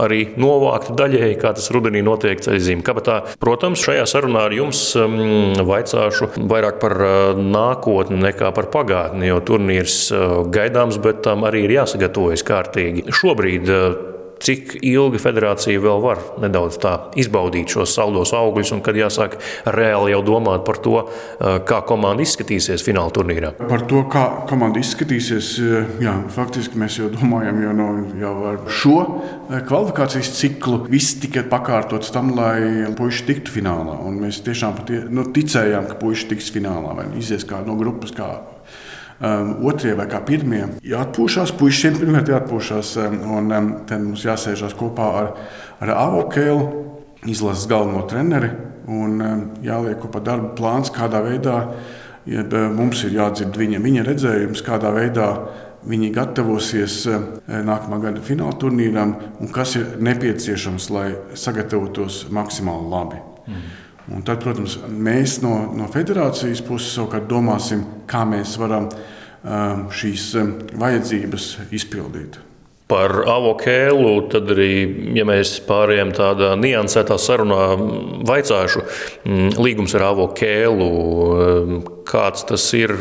arī 0.00 0.24
novākti 0.52 0.96
daļēji, 0.96 1.38
kā 1.42 1.52
tas 1.58 1.68
rudenī 1.74 2.04
notiek 2.06 2.40
ceļzīmē 2.44 2.86
kabatā. 2.86 3.20
Protams, 3.42 3.84
šajā 3.84 4.08
sarunā 4.08 4.46
ar 4.48 4.56
jums 4.56 4.84
um, 4.96 5.18
vaicāšu, 5.68 6.32
vai 6.48 6.62
vairāk 6.62 6.78
par 6.82 6.94
nākotni 7.38 8.20
nekā 8.22 8.52
par 8.54 8.70
pagātni, 8.72 9.26
jo 9.30 9.40
turnīrs 9.42 9.98
gaidāms, 10.52 11.00
bet 11.02 11.22
tam 11.26 11.46
arī 11.48 11.66
ir 11.66 11.76
jāsagatavojas 11.80 12.46
kārtīgi. 12.46 13.08
Šobrīd 13.12 13.70
cik 14.42 14.76
ilgi 14.82 15.20
federācija 15.22 15.82
vēl 15.82 16.02
var 16.02 16.22
nedaudz 16.42 16.78
tā 16.82 16.94
izbaudīt 17.20 17.72
šos 17.72 17.94
saldos 17.96 18.34
augļus, 18.36 18.74
un 18.76 18.82
kad 18.84 18.98
jāsāk 18.98 19.38
reāli 19.64 20.14
jau 20.14 20.22
domāt 20.26 20.64
par 20.66 20.80
to, 20.82 20.96
kā 21.68 21.82
komanda 21.88 22.24
izskatīsies 22.24 22.84
fināla 22.86 23.12
turnīrā. 23.14 23.52
Par 23.60 23.86
to, 23.90 24.02
kā 24.12 24.24
komanda 24.50 24.82
izskatīsies, 24.82 25.52
jā, 26.02 26.14
faktiski 26.34 26.80
mēs 26.80 26.98
jau 27.00 27.10
domājam 27.12 27.62
jau, 27.64 27.74
no, 27.78 27.88
jau 28.20 28.34
ar 28.52 28.60
šo 28.72 28.96
kvalifikācijas 29.68 30.32
ciklu. 30.38 30.82
Viss 30.92 31.18
tika 31.22 31.44
pakārtots 31.48 32.12
tam, 32.14 32.32
lai 32.36 32.88
puiši 32.98 33.28
tiktu 33.28 33.56
finālā. 33.58 33.98
Un 34.06 34.18
mēs 34.22 34.42
tiešām 34.46 34.78
patie, 34.80 35.02
nu, 35.12 35.26
ticējām, 35.34 35.88
ka 35.90 35.98
puiši 36.00 36.32
tiks 36.32 36.50
finālā 36.54 36.96
vai 36.98 37.06
izies 37.20 37.46
kā 37.48 37.62
no 37.66 37.76
grupas. 37.78 38.14
Kā 38.16 38.28
um, 39.22 39.54
otrie 39.68 39.94
vai 39.98 40.06
kā 40.10 40.20
pirmie. 40.26 40.64
Jāatpūšas, 40.86 41.54
puišiem 41.58 41.98
pirmkārt 42.00 42.32
jāatpūšas, 42.32 42.92
um, 43.04 43.18
un 43.38 43.56
um, 43.56 43.72
tad 43.88 44.04
mums 44.04 44.26
jāsēžas 44.26 44.76
kopā 44.78 45.08
ar, 45.22 45.32
ar 45.82 45.94
Avokēlu, 45.96 46.68
izlases 47.30 47.68
galveno 47.70 48.04
treneri, 48.10 48.50
un 48.90 49.18
um, 49.18 49.44
jāliek 49.64 50.00
kopā 50.02 50.22
darba 50.24 50.54
plāns, 50.58 50.92
kādā 50.94 51.22
veidā 51.24 51.58
ja, 52.26 52.46
mums 52.74 53.04
ir 53.06 53.18
jādzird 53.18 53.58
viņa, 53.58 53.82
viņa 53.82 54.06
redzējums, 54.08 54.64
kādā 54.66 54.92
veidā 54.94 55.28
viņi 55.82 56.12
gatavosies 56.14 57.00
nākamā 57.48 57.98
gada 58.04 58.20
fināla 58.22 58.54
turnīram 58.54 59.16
un 59.42 59.50
kas 59.50 59.74
ir 59.80 59.96
nepieciešams, 59.98 60.90
lai 60.94 61.08
sagatavotos 61.34 62.28
maksimāli 62.30 62.90
labi. 62.92 63.18
Mm. 63.50 63.64
Un 64.10 64.24
tad, 64.26 64.40
protams, 64.42 64.80
mēs 64.90 65.38
no, 65.44 65.54
no 65.78 65.86
federācijas 65.90 66.62
puses 66.66 66.96
savukārt 66.96 67.28
domāsim, 67.30 67.84
kā 68.10 68.24
mēs 68.26 68.56
varam 68.58 68.88
um, 68.90 69.84
šīs 69.94 70.24
um, 70.40 70.56
vajadzības 70.82 71.52
izpildīt. 71.70 72.40
Par 72.92 73.22
avokēlu, 73.32 74.10
tad 74.32 74.50
arī, 74.52 74.72
ja 75.16 75.24
mēs 75.24 75.54
pārējām 75.64 76.12
tādā 76.12 76.52
niansētā 76.60 77.16
sarunā, 77.16 77.62
vaicāšu, 78.28 78.84
mm, 79.24 79.56
līgums 79.64 79.96
ar 79.96 80.10
avokēlu, 80.10 80.90
kāds 82.08 82.44
tas 82.48 82.64
ir, 82.76 82.92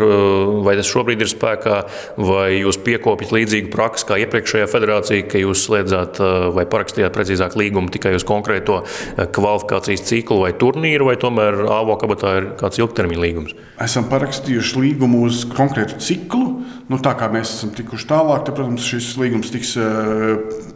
vai 0.66 0.76
tas 0.80 0.90
šobrīd 0.90 1.24
ir 1.24 1.30
spēkā, 1.32 1.78
vai 2.22 2.62
jūs 2.62 2.80
piekopjat 2.86 3.34
līdzīgu 3.36 3.72
praksi 3.74 4.08
kā 4.08 4.20
iepriekšējā 4.24 4.70
federācija, 4.72 5.28
ka 5.32 5.42
jūs 5.42 5.66
slēdzāt 5.68 6.22
vai 6.56 6.66
parakstījāt 6.70 7.16
precīzāk 7.16 7.58
līgumu 7.60 7.92
tikai 7.94 8.14
uz 8.18 8.26
konkrēto 8.28 8.82
kvalifikācijas 9.18 10.06
ciklu 10.08 10.42
vai 10.46 10.54
turnīru, 10.58 11.10
vai 11.10 11.18
tomēr 11.22 11.64
AVO 11.66 11.98
kabatā 12.02 12.36
ir 12.40 12.50
kāds 12.62 12.82
ilgtermiņa 12.82 13.26
līgums? 13.26 13.58
Esam 13.82 14.08
parakstījuši 14.12 14.86
līgumu 14.86 15.26
uz 15.28 15.44
konkrētu 15.50 15.98
ciklu. 16.04 16.62
Nu, 16.92 17.00
tā 17.02 17.14
kā 17.18 17.30
mēs 17.32 17.54
esam 17.56 17.72
tikuši 17.74 18.08
tālāk, 18.10 18.46
tad, 18.46 18.58
protams, 18.58 18.86
šis 18.86 19.14
līgums 19.22 19.52
tiks 19.54 19.78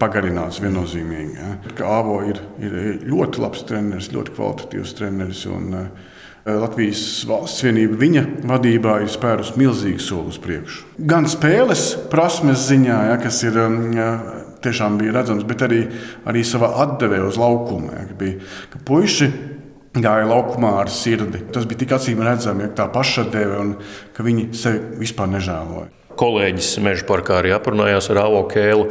pagarināts 0.01 0.59
viennozīmīgi. 0.63 1.37
Ja. 1.39 1.53
AVO 1.99 2.19
ir, 2.29 2.41
ir 2.63 2.75
ļoti 3.05 3.41
labs 3.43 3.63
treneris, 3.69 4.11
ļoti 4.15 4.35
kvalitatīvs 4.35 4.97
treneris. 4.99 5.45
Un, 5.51 5.73
Eh, 6.45 6.53
Latvijas 6.61 7.01
valsts 7.25 7.63
vienība 7.65 7.95
viņa 7.97 8.21
vadībā 8.45 8.99
ir 9.01 9.09
spērus 9.09 9.55
milzīgu 9.57 10.01
soli 10.03 10.29
uz 10.29 10.37
priekšu. 10.37 10.83
Gan 11.09 11.25
spēles 11.25 11.87
prasmes 12.11 12.67
ziņā, 12.67 12.97
ja, 13.09 13.15
kas 13.17 13.39
ir 13.47 13.57
um, 13.63 13.79
ja, 13.97 14.11
tiešām 14.61 14.99
bija 14.99 15.15
redzams, 15.15 15.41
bet 15.49 15.63
arī, 15.65 15.79
arī 16.29 16.43
savā 16.45 16.69
atdevē 16.83 17.23
uz 17.25 17.39
laukumu. 17.41 17.89
Ja, 17.95 18.05
ka 18.11 18.17
bija, 18.19 18.37
ka 18.69 18.83
puiši 18.85 19.31
gāja 19.97 20.29
laukumā 20.29 20.75
ar 20.83 20.93
sirdi. 20.93 21.41
Tas 21.49 21.65
bija 21.65 21.81
tik 21.81 21.97
acīm 21.97 22.21
redzami, 22.21 22.67
ja 22.67 22.75
tā 22.77 22.85
pašadeve 22.93 23.59
un 23.63 23.75
ka 24.13 24.29
viņi 24.29 24.51
sevi 24.53 25.01
vispār 25.01 25.33
nežēloja. 25.33 25.89
Kolēģis 26.19 26.75
Meža 26.83 27.05
parkā 27.07 27.39
arī 27.41 27.51
aprunājās 27.55 28.09
ar 28.13 28.21
Avo 28.25 28.45
Kēlu. 28.51 28.87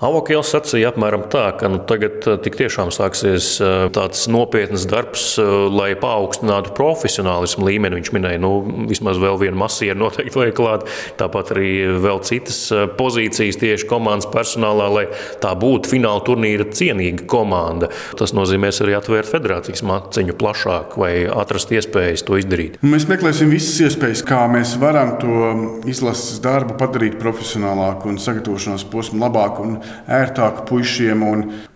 Avokēls 0.00 0.48
sacīja 0.54 0.94
apmēram 0.94 1.26
tā, 1.28 1.50
ka 1.60 1.68
nu, 1.68 1.82
tagad 1.84 2.24
eh, 2.24 2.38
tik 2.40 2.54
tiešām 2.56 2.88
sāksies 2.94 3.48
eh, 3.60 3.82
tāds 3.92 4.22
nopietns 4.32 4.86
darbs, 4.88 5.34
eh, 5.36 5.48
lai 5.68 5.90
paaugstinātu 6.00 6.72
profesionālismu 6.76 7.66
līmeni. 7.68 7.98
Viņš 7.98 8.12
minēja, 8.16 8.40
nu, 8.40 8.52
vismaz 8.88 9.20
vēl 9.20 9.36
vienu 9.42 9.60
masieru 9.60 10.00
noteikti 10.00 10.40
vajag 10.40 10.56
klāt, 10.56 10.86
tāpat 11.20 11.52
arī 11.52 11.72
vēl 12.00 12.22
citas 12.24 12.62
pozīcijas 12.96 13.60
tieši 13.60 13.88
komandas 13.90 14.30
personālā, 14.32 14.86
lai 14.94 15.04
tā 15.42 15.52
būtu 15.60 15.92
fināla 15.92 16.24
turnīra 16.24 16.70
cienīga 16.72 17.28
komanda. 17.28 17.92
Tas 18.16 18.32
nozīmēs 18.32 18.80
arī 18.80 18.96
atvērt 18.96 19.28
federācijas 19.34 19.84
maciņu 19.84 20.38
plašāk 20.40 20.96
vai 21.00 21.12
atrast 21.28 21.76
iespējas 21.76 22.24
to 22.24 22.40
izdarīt. 22.40 22.80
Mēs 22.80 23.04
meklēsim 23.10 23.52
visas 23.52 23.76
iespējas, 23.90 24.24
kā 24.24 24.46
mēs 24.48 24.78
varam 24.80 25.18
to 25.20 25.52
izlases 25.92 26.40
darbu 26.40 26.80
padarīt 26.80 27.20
profesionālāku 27.20 28.08
un 28.08 28.20
sagatavošanās 28.22 28.88
posmu 28.88 29.20
labāku 29.26 29.68
ērtāku 30.10 30.66
puišiem. 30.68 31.24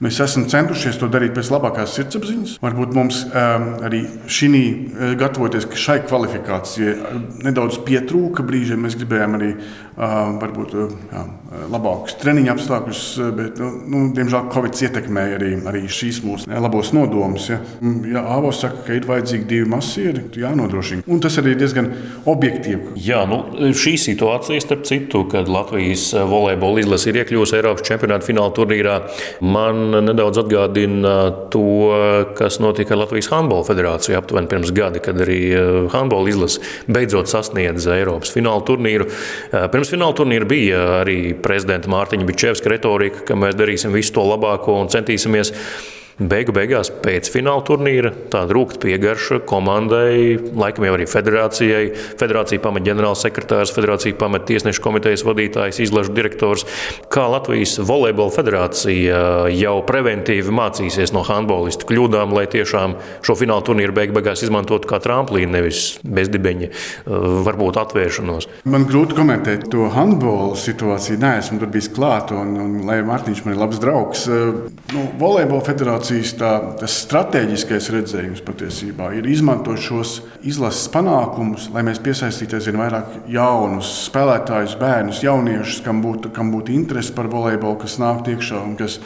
Mēs 0.04 0.20
esam 0.24 0.46
centušies 0.50 0.98
to 1.00 1.08
darīt 1.12 1.34
pēc 1.36 1.50
labākās 1.54 1.96
sirdsapziņas. 1.98 2.56
Varbūt 2.64 2.94
mums 2.96 3.22
um, 3.28 3.68
arī 3.86 4.04
šī 4.30 4.50
eh, 4.54 5.14
gatavoties 5.20 5.68
šai 5.84 6.00
kvalifikācijai 6.06 6.94
nedaudz 7.46 7.80
pietrūka 7.86 8.44
brīžiem. 8.46 8.84
Mēs 8.84 8.98
gribējām 9.00 9.38
arī 9.38 9.50
varbūt, 9.96 10.74
jā, 11.12 11.22
labākus 11.70 12.16
treniņu 12.18 12.50
apstākļus, 12.54 13.02
bet, 13.36 13.60
nu, 13.62 13.70
nu, 13.92 14.02
diemžēl, 14.16 14.48
Covid 14.54 14.80
ietekmēja 14.88 15.38
arī, 15.38 15.50
arī 15.70 15.84
šīs 15.90 16.20
mūsu 16.24 16.50
labos 16.64 16.90
nodomus. 16.96 17.46
Ja, 17.52 17.60
ja 18.10 18.24
Avo 18.34 18.50
saka, 18.54 18.82
ka 18.88 18.96
ir 18.96 19.06
vajadzīgi 19.06 19.46
divi 19.50 19.68
masieri, 19.70 20.24
jānodrošina. 20.40 21.04
Un 21.06 21.22
tas 21.22 21.38
arī 21.38 21.54
ir 21.54 21.60
diezgan 21.60 21.90
objektīvi. 22.30 22.96
Jā, 23.04 23.22
nu, 23.30 23.42
šī 23.76 23.94
situācija, 24.00 24.62
starp 24.64 24.82
citu, 24.88 25.24
kad 25.30 25.50
Latvijas 25.52 26.08
volejbola 26.26 26.82
izlase 26.82 27.12
ir 27.12 27.20
iekļuvusi 27.22 27.58
Eiropas 27.60 27.86
čempionāta 27.86 28.26
fināla 28.26 28.54
turnīrā 28.56 28.96
man 29.44 29.84
nedaudz 30.08 30.42
atgādina 30.42 31.14
to, 31.54 31.64
kas 32.38 32.58
notika 32.62 32.98
Latvijas 32.98 33.30
Handbola 33.30 33.66
federāciju 33.68 34.18
aptuveni 34.18 34.50
pirms 34.50 34.74
gada, 34.74 35.02
kad 35.04 35.22
arī 35.22 35.38
handbola 35.94 36.32
izlase 36.32 36.62
beidzot 36.90 37.30
sasniedza 37.30 37.94
Eiropas 37.98 38.32
fināla 38.34 38.64
turnīru. 38.66 39.06
Eh, 39.08 39.66
pirms 39.84 39.92
fināla 39.92 40.16
turnīra 40.16 40.46
bija 40.48 40.78
arī 41.02 41.34
prezidenta 41.36 41.90
Mārtiņa 41.92 42.24
Bičevska 42.24 42.70
retorika, 42.72 43.20
ka 43.28 43.36
mēs 43.36 43.56
darīsim 43.58 43.92
visu 43.92 44.14
to 44.16 44.22
labāko 44.24 44.78
un 44.80 44.88
centīsimies 44.88 45.52
Beigu 46.14 46.52
beigās 46.54 46.92
pēc 47.02 47.26
fināla 47.34 47.64
turnīra 47.66 48.12
tāda 48.30 48.54
rūkta 48.54 48.78
piegarša 48.84 49.40
komandai, 49.50 50.36
laikam 50.54 50.84
jau 50.86 50.92
arī 50.94 51.08
federācijai. 51.10 51.88
Federācija 52.20 52.62
pamet 52.62 52.84
ģenerālsekretārs, 52.86 53.72
federācija 53.74 54.14
pamet 54.20 54.44
tiesnešu 54.46 54.82
komitejas 54.84 55.24
vadītājs, 55.26 55.80
izlašu 55.82 56.14
direktors. 56.14 56.62
Kā 57.10 57.24
Latvijas 57.32 57.80
volejbola 57.82 58.30
federācija 58.30 59.22
jau 59.50 59.74
preventīvi 59.88 60.54
mācīsies 60.54 61.10
no 61.16 61.24
handbolistu 61.26 61.88
kļūdām, 61.90 62.36
lai 62.38 62.46
tiešām 62.52 62.94
šo 63.26 63.36
fināla 63.40 63.66
turnīru 63.66 63.96
beigu 63.98 64.14
beigās 64.14 64.44
izmantotu 64.46 64.86
kā 64.92 65.02
tramplīnu, 65.02 65.50
nevis 65.56 65.82
bezdibeņa, 66.06 66.70
varbūt 67.48 67.80
atvēršanos. 67.82 68.48
Man 68.70 68.86
grūti 68.86 69.18
komentēt 69.18 69.66
to 69.74 69.90
handbola 69.90 70.54
situāciju. 70.62 71.18
Nē, 71.26 71.34
esmu 71.42 71.58
tur 71.64 71.74
bijis 71.74 71.90
klāt, 71.90 72.30
un, 72.30 72.54
un 72.54 72.80
Lai 72.86 73.00
Mārtiņš 73.02 73.42
man 73.48 73.58
ir 73.58 73.62
labs 73.64 73.82
draugs. 73.82 74.28
Nu, 74.94 75.08
volejbola 75.18 75.66
federācija 75.66 76.03
federācijas 76.04 76.34
tā, 76.38 76.86
strateģiskais 76.90 77.88
redzējums 77.94 78.42
patiesībā 78.44 79.12
ir 79.16 79.26
izmantot 79.26 79.80
šos 79.80 80.22
izlases 80.44 80.88
panākumus, 80.92 81.70
lai 81.72 81.84
mēs 81.86 82.00
piesaistītu 82.04 82.58
aizvien 82.58 82.80
vairāk 82.80 83.28
jaunus 83.28 84.08
spēlētājus, 84.08 84.76
bērnus, 84.80 85.22
jauniešus, 85.24 85.82
kam 85.84 86.02
būtu, 86.04 86.32
kam 86.34 86.52
būtu 86.52 86.74
interese 86.74 87.14
par 87.14 87.30
volejbolu, 87.32 87.78
kas 87.80 87.98
nāk 87.98 88.28
iekšā 88.28 88.60
un 88.60 88.76
kas 88.76 88.98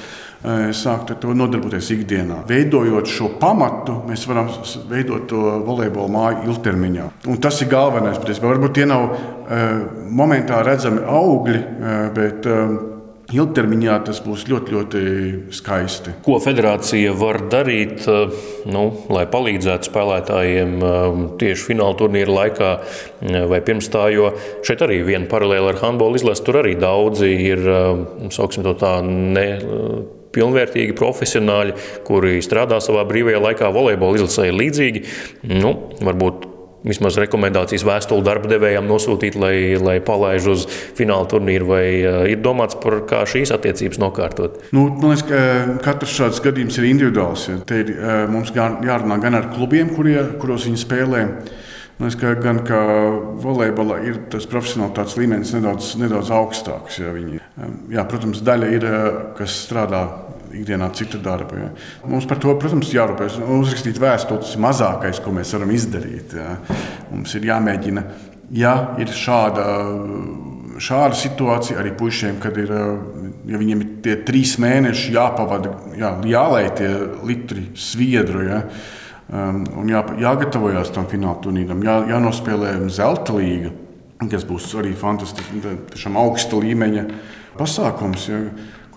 sākt 0.79 1.11
ar 1.11 1.19
to 1.19 1.33
nodarboties 1.35 1.89
ikdienā. 1.91 2.45
Veidojot 2.47 3.09
šo 3.11 3.33
pamatu, 3.41 3.97
mēs 4.07 4.23
varam 4.31 4.53
veidot 4.91 5.27
to 5.31 5.57
volejbola 5.67 6.13
māju 6.15 6.53
ilgtermiņā. 6.53 7.09
Un 7.27 7.41
tas 7.43 7.59
ir 7.63 7.73
galvenais. 7.73 8.21
Varbūt 8.23 8.77
tie 8.79 8.87
nav 8.87 9.17
momentā 10.15 10.61
redzami 10.63 11.03
augļi, 11.03 11.65
bet 12.15 12.47
Ilgtermiņā 13.29 13.95
tas 14.07 14.23
būs 14.25 14.47
ļoti, 14.49 14.73
ļoti 14.73 15.01
skaisti. 15.53 16.15
Ko 16.25 16.39
federācija 16.41 17.13
var 17.13 17.43
darīt, 17.53 18.07
eh, 18.09 18.33
nu, 18.73 18.85
lai 19.13 19.27
palīdzētu 19.29 19.91
spēlētājiem 19.91 20.73
eh, 20.81 21.19
tieši 21.43 21.67
fināla 21.67 21.99
turnīra 22.01 22.39
laikā 22.39 22.71
eh, 22.79 23.45
vai 23.53 23.61
pirms 23.61 23.91
tā? 23.93 24.07
Jo 24.15 24.33
šeit 24.65 24.81
arī 24.87 25.03
viena 25.05 25.29
paralēla 25.29 25.75
ar 25.75 25.83
handbolu 25.83 26.17
izlasi. 26.17 26.47
Tur 26.47 26.63
arī 26.63 26.73
daudzi 26.81 27.29
ir, 27.51 27.69
sauksim 28.33 28.65
to 28.65 28.73
tā, 28.81 28.97
ne 29.05 29.49
pilnvērtīgi 30.33 30.97
profesionāļi, 30.97 31.77
kuri 32.09 32.39
strādā 32.45 32.81
savā 32.81 33.05
brīvajā 33.09 33.45
laikā. 33.45 33.75
Volejbola 33.77 34.23
izlasē 34.23 34.49
līdzīgi. 34.57 35.05
Nu, 35.53 35.75
varbūt 36.01 36.55
vismaz 36.87 37.19
rekomendācijas 37.19 37.85
vēstuli 37.87 38.25
darba 38.27 38.51
devējām 38.53 38.87
nosūtīt, 38.89 39.39
lai, 39.41 39.55
lai 39.83 39.99
palaiž 40.05 40.49
uz 40.53 40.67
fināla 40.99 41.29
turnīru, 41.31 41.69
vai 41.73 41.85
uh, 42.03 42.21
ir 42.31 42.43
domāts 42.45 42.79
par 42.83 43.01
kā 43.09 43.25
šīs 43.29 43.53
attiecības 43.55 44.01
nokārtot? 44.03 44.61
Nu, 44.77 44.87
man 44.93 45.15
liekas, 45.15 45.25
ka 45.29 45.39
eh, 45.39 45.73
katrs 45.85 46.15
šāds 46.19 46.43
gadījums 46.45 46.79
ir 46.79 46.91
individuāls. 46.91 47.49
Ja. 47.51 47.59
Te 47.69 47.83
ir 47.85 47.95
uh, 47.97 48.21
mums 48.31 48.53
jārunā 48.55 49.19
gan 49.23 49.39
ar 49.39 49.51
klubiem, 49.55 49.91
kurie, 49.97 50.21
kuros 50.43 50.69
viņi 50.69 50.85
spēlē. 50.85 51.25
Liekas, 51.99 52.15
ka 52.21 52.37
gan 52.39 52.63
kā 52.63 52.81
volejbolā 53.43 53.99
ir 54.07 54.21
tas 54.31 54.47
profesionālitātes 54.47 55.17
līmenis 55.19 55.51
nedaudz, 55.57 55.97
nedaudz 55.99 56.31
augstāks. 56.31 57.01
Ja 57.03 57.11
viņi, 57.11 57.41
jā, 57.91 58.05
protams, 58.07 58.45
daļa 58.47 58.69
ir, 58.77 58.87
kas 59.35 59.57
strādā 59.65 60.05
ikdienā 60.55 60.89
citu 60.97 61.21
darbu. 61.23 61.59
Ja. 61.61 61.71
Mums 62.09 62.27
par 62.29 62.41
to, 62.43 62.55
protams, 62.61 62.93
jārūpējas. 62.95 63.39
Uzrakstīt 63.59 64.01
vēstuli 64.03 64.43
tas 64.45 64.55
ir 64.55 64.63
mazākais, 64.65 65.23
ko 65.25 65.33
mēs 65.37 65.53
varam 65.57 65.73
izdarīt. 65.75 66.37
Ja. 66.39 66.57
Mums 67.13 67.35
ir 67.39 67.49
jāmēģina, 67.49 68.05
ja 68.57 68.75
ir 69.03 69.13
šāda, 69.15 69.67
šāda 70.83 71.19
situācija 71.19 71.81
arī 71.83 71.93
puišiem, 71.99 72.39
kad 72.43 72.57
ir, 72.61 72.73
ja 73.49 73.61
viņiem 73.61 73.85
ir 73.85 73.91
tie 74.07 74.17
trīs 74.29 74.57
mēneši 74.63 75.17
jāpavada, 75.17 75.75
jā, 75.99 76.15
jālai 76.29 76.65
tie 76.79 76.93
litri 77.27 77.69
sviedru. 77.79 78.47
Ja. 78.49 78.63
Um, 79.29 79.61
un 79.83 79.91
jā, 79.93 80.01
jāgatavojas 80.23 80.89
tam 80.95 81.05
fināla 81.11 81.37
turnīram, 81.45 81.83
jā, 81.85 81.99
jānospēlē 82.15 82.79
zelta 82.89 83.35
līga, 83.37 83.75
kas 84.25 84.47
būs 84.49 84.71
arī 84.81 84.95
fantastisks, 84.97 85.69
tiešām 85.93 86.17
augsta 86.17 86.57
līmeņa 86.63 87.05
pasākums. 87.59 88.25
Ja 88.33 88.41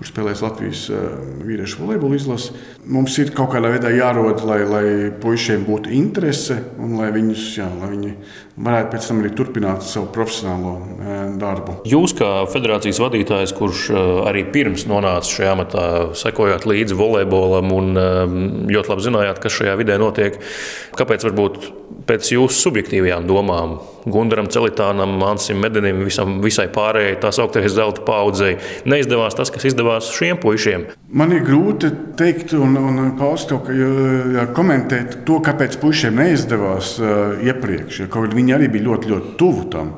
kur 0.02 0.10
spēlēs 0.10 0.40
Latvijas 0.42 0.88
eh, 0.90 1.02
vīriešu 1.46 1.84
volejbola 1.84 2.18
izlase. 2.18 2.56
Mums 2.90 3.20
ir 3.22 3.30
kaut 3.38 3.52
kādā 3.54 3.70
veidā 3.70 3.92
jārod, 3.94 4.40
lai, 4.50 4.58
lai 4.66 4.86
puišiem 5.22 5.62
būtu 5.68 5.92
interese 5.94 6.58
un 6.82 6.96
lai, 6.98 7.12
viņus, 7.14 7.44
jā, 7.60 7.68
lai 7.78 7.92
viņi 7.92 8.14
varētu 8.66 8.90
pēc 8.96 9.10
tam 9.12 9.20
arī 9.22 9.32
turpināt 9.38 9.86
savu 9.86 10.10
profesionālo 10.16 10.74
eh, 10.82 11.20
darbu. 11.42 11.76
Jūs, 11.92 12.16
kā 12.18 12.32
federācijas 12.50 13.02
vadītājs, 13.04 13.54
kurš 13.60 13.84
eh, 13.94 14.10
arī 14.32 14.42
pirms 14.56 14.88
nonāca 14.90 15.30
šajā 15.36 15.54
amatā, 15.54 15.86
sekojāt 16.18 16.66
līdzi 16.66 16.98
volejbolam 16.98 17.70
un 17.76 17.94
ļoti 18.74 18.96
labi 18.96 19.06
zinājāt, 19.06 19.44
kas 19.44 19.60
šajā 19.60 19.78
vidē 19.84 20.02
notiek, 20.02 20.42
kāpēc 20.98 21.30
varbūt 21.30 21.62
pēc 22.12 22.34
jūsu 22.36 22.68
subjektīvajām 22.68 23.28
domām 23.30 23.78
Gundaram 24.12 24.48
Celitānam, 24.52 25.14
Mansim 25.22 25.62
Medenim, 25.62 26.02
visam, 26.08 26.40
visai 26.44 26.68
pārējai 26.74 27.20
tā 27.22 27.30
sauktajai 27.36 27.70
zelta 27.72 28.04
paudzei 28.06 28.56
neizdevās 28.90 29.38
tas, 29.38 29.52
kas 29.54 29.68
izdevās 29.70 30.10
šiem 30.16 30.40
puišiem? 30.42 30.88
Man 31.14 31.36
ir 31.36 31.46
grūti 31.46 31.92
teikt 32.20 32.56
un, 32.58 32.76
un 32.80 33.14
paust 33.20 33.54
kaut 33.54 33.70
kā 33.70 34.48
komentēt 34.58 35.22
to, 35.28 35.40
kāpēc 35.46 35.78
puišiem 35.82 36.18
neizdevās 36.20 36.96
uh, 37.00 37.38
iepriekš, 37.46 38.04
ja 38.04 38.10
kaut 38.12 38.36
viņi 38.36 38.58
arī 38.58 38.72
bija 38.74 38.90
ļoti, 38.90 39.14
ļoti 39.14 39.34
tuvu 39.40 39.70
tam. 39.72 39.94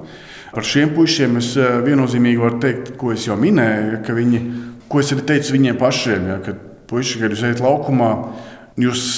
Par 0.54 0.68
šiem 0.68 0.94
puišiem 0.94 1.40
es 1.40 1.54
uh, 1.58 1.80
viennozīmīgi 1.86 2.44
varu 2.44 2.62
teikt, 2.62 2.94
ko 3.00 3.16
es 3.16 3.26
jau 3.30 3.40
minēju, 3.40 4.04
ka 4.06 4.18
viņi, 4.20 4.44
ko 4.92 5.02
es 5.02 5.16
arī 5.16 5.26
teicu 5.32 5.58
viņiem 5.58 5.82
pašiem, 5.82 6.30
ja, 6.34 6.40
ka 6.44 6.58
puiši, 6.92 7.24
kad 7.24 7.34
jūs 7.34 7.48
ejat 7.48 7.64
laukumā, 7.64 8.14
jūs 8.84 9.10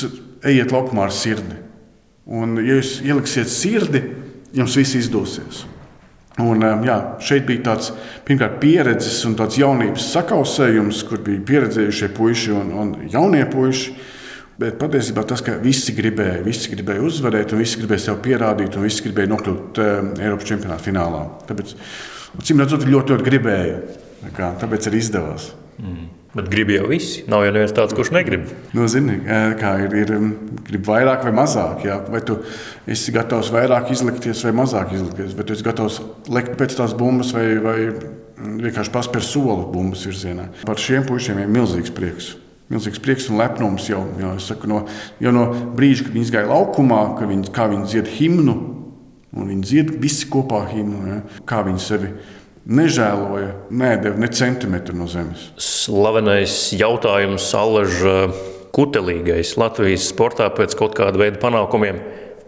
ejiet 0.46 0.72
laukumā 0.76 1.10
ar 1.10 1.16
sirdi. 1.16 1.65
Un, 2.26 2.58
ja 2.66 2.80
jūs 2.80 3.00
ieliksiet 3.06 3.50
sirdi, 3.52 4.02
jums 4.56 4.76
viss 4.80 4.98
izdosies. 4.98 5.66
Un, 6.42 6.60
um, 6.60 6.82
jā, 6.84 6.96
šeit 7.24 7.46
bija 7.48 7.64
tāds 7.70 7.92
pirmkārt 8.28 8.58
pieredzes 8.60 9.22
un 9.28 9.38
tāds 9.40 9.60
jaunības 9.60 10.10
sakausējums, 10.12 11.06
kur 11.08 11.22
bija 11.24 11.44
pieredzējušie 11.48 12.10
puiši 12.18 12.52
un, 12.56 12.74
un 12.82 12.92
jaunie 13.14 13.46
puiši. 13.52 13.96
Bet 14.60 14.78
patiesībā 14.80 15.26
tas, 15.28 15.42
ka 15.44 15.58
visi 15.60 15.92
gribēja, 15.96 16.42
visi 16.44 16.72
gribēja 16.72 17.04
uzvarēt, 17.04 17.52
un 17.52 17.60
visi 17.60 17.80
gribēja 17.82 18.06
sev 18.06 18.22
pierādīt, 18.24 18.76
un 18.76 18.88
visi 18.88 19.04
gribēja 19.04 19.32
nokļūt 19.34 19.82
um, 19.84 20.12
Eiropas 20.24 20.48
čempionāta 20.48 20.84
finālā. 20.84 21.24
Tāpēc, 21.48 21.74
cīm 22.40 22.64
redzot, 22.64 22.88
ļoti, 22.88 23.16
ļoti 23.16 23.28
gribēja. 23.28 23.80
Tāpēc 24.36 24.88
arī 24.90 25.04
izdevās. 25.04 25.50
Mm. 25.80 26.08
Bet 26.36 26.50
grib 26.52 26.72
jau 26.74 26.90
visi. 26.90 27.24
Nav 27.32 27.46
jau 27.46 27.52
neviens 27.56 27.72
tāds, 27.76 27.96
kurš 27.96 28.12
negrib. 28.12 28.50
Nu, 28.76 28.90
zini, 28.92 29.22
kā 29.60 29.72
ir, 29.86 29.94
ir 30.02 30.10
grib 30.68 30.84
vairāk 30.84 31.24
vai 31.24 31.32
mazāk. 31.38 31.86
Jā. 31.88 32.02
Vai 32.12 32.20
tu 32.28 32.42
esi 32.92 33.14
gatavs 33.16 33.54
vairāk 33.56 33.94
izlikties 33.96 34.44
vai 34.44 34.52
mazāk 34.60 34.92
izlikties? 34.98 35.32
Vai 35.38 35.46
tu 35.48 35.56
esi 35.56 35.64
gatavs 35.64 36.02
lekt 36.28 36.58
pēc 36.60 36.76
tās 36.76 36.96
bumbas 37.00 37.32
vai, 37.36 37.46
vai 37.64 37.78
vienkārši 38.66 38.92
paspērt 38.92 39.30
soli 39.30 39.70
bumbas 39.72 40.04
virzienā? 40.10 40.50
Par 40.68 40.82
šiem 40.82 41.08
puišiem 41.08 41.40
ir 41.40 41.56
milzīgs 41.56 41.96
prieks. 41.96 42.34
Milzīgs 42.68 43.00
prieks 43.00 43.30
un 43.32 43.40
lepnums 43.40 43.88
jau, 43.88 44.04
jau, 44.20 44.36
saku, 44.42 44.68
no, 44.68 44.84
jau 45.22 45.32
no 45.32 45.48
brīža, 45.78 46.08
kad 46.08 46.18
viņi 46.18 46.32
gāja 46.34 46.50
laukumā, 46.50 47.02
kad 47.20 47.30
viņi, 47.32 47.52
viņi 47.54 47.92
dzied 47.92 48.10
himnu, 48.18 48.56
un 49.36 49.52
viņi 49.54 49.68
dzied 49.70 49.92
visi 50.02 50.28
kopā 50.34 50.66
himnu, 50.72 51.04
ja, 51.12 51.20
kā 51.48 51.62
viņi 51.68 51.84
sevi 51.86 52.10
nežēloja, 52.66 53.52
nedēļa 53.70 54.22
ne 54.22 54.30
centimetru 54.34 54.98
no 54.98 55.08
zemes. 55.10 55.50
Slavenais 55.62 56.74
jautājums, 56.76 57.48
Alaža 57.58 58.30
kutelīgais 58.76 59.56
Latvijas 59.62 60.10
sportā 60.12 60.50
pēc 60.54 60.76
kaut 60.78 60.98
kāda 60.98 61.22
veida 61.22 61.40
panākumiem. 61.42 62.02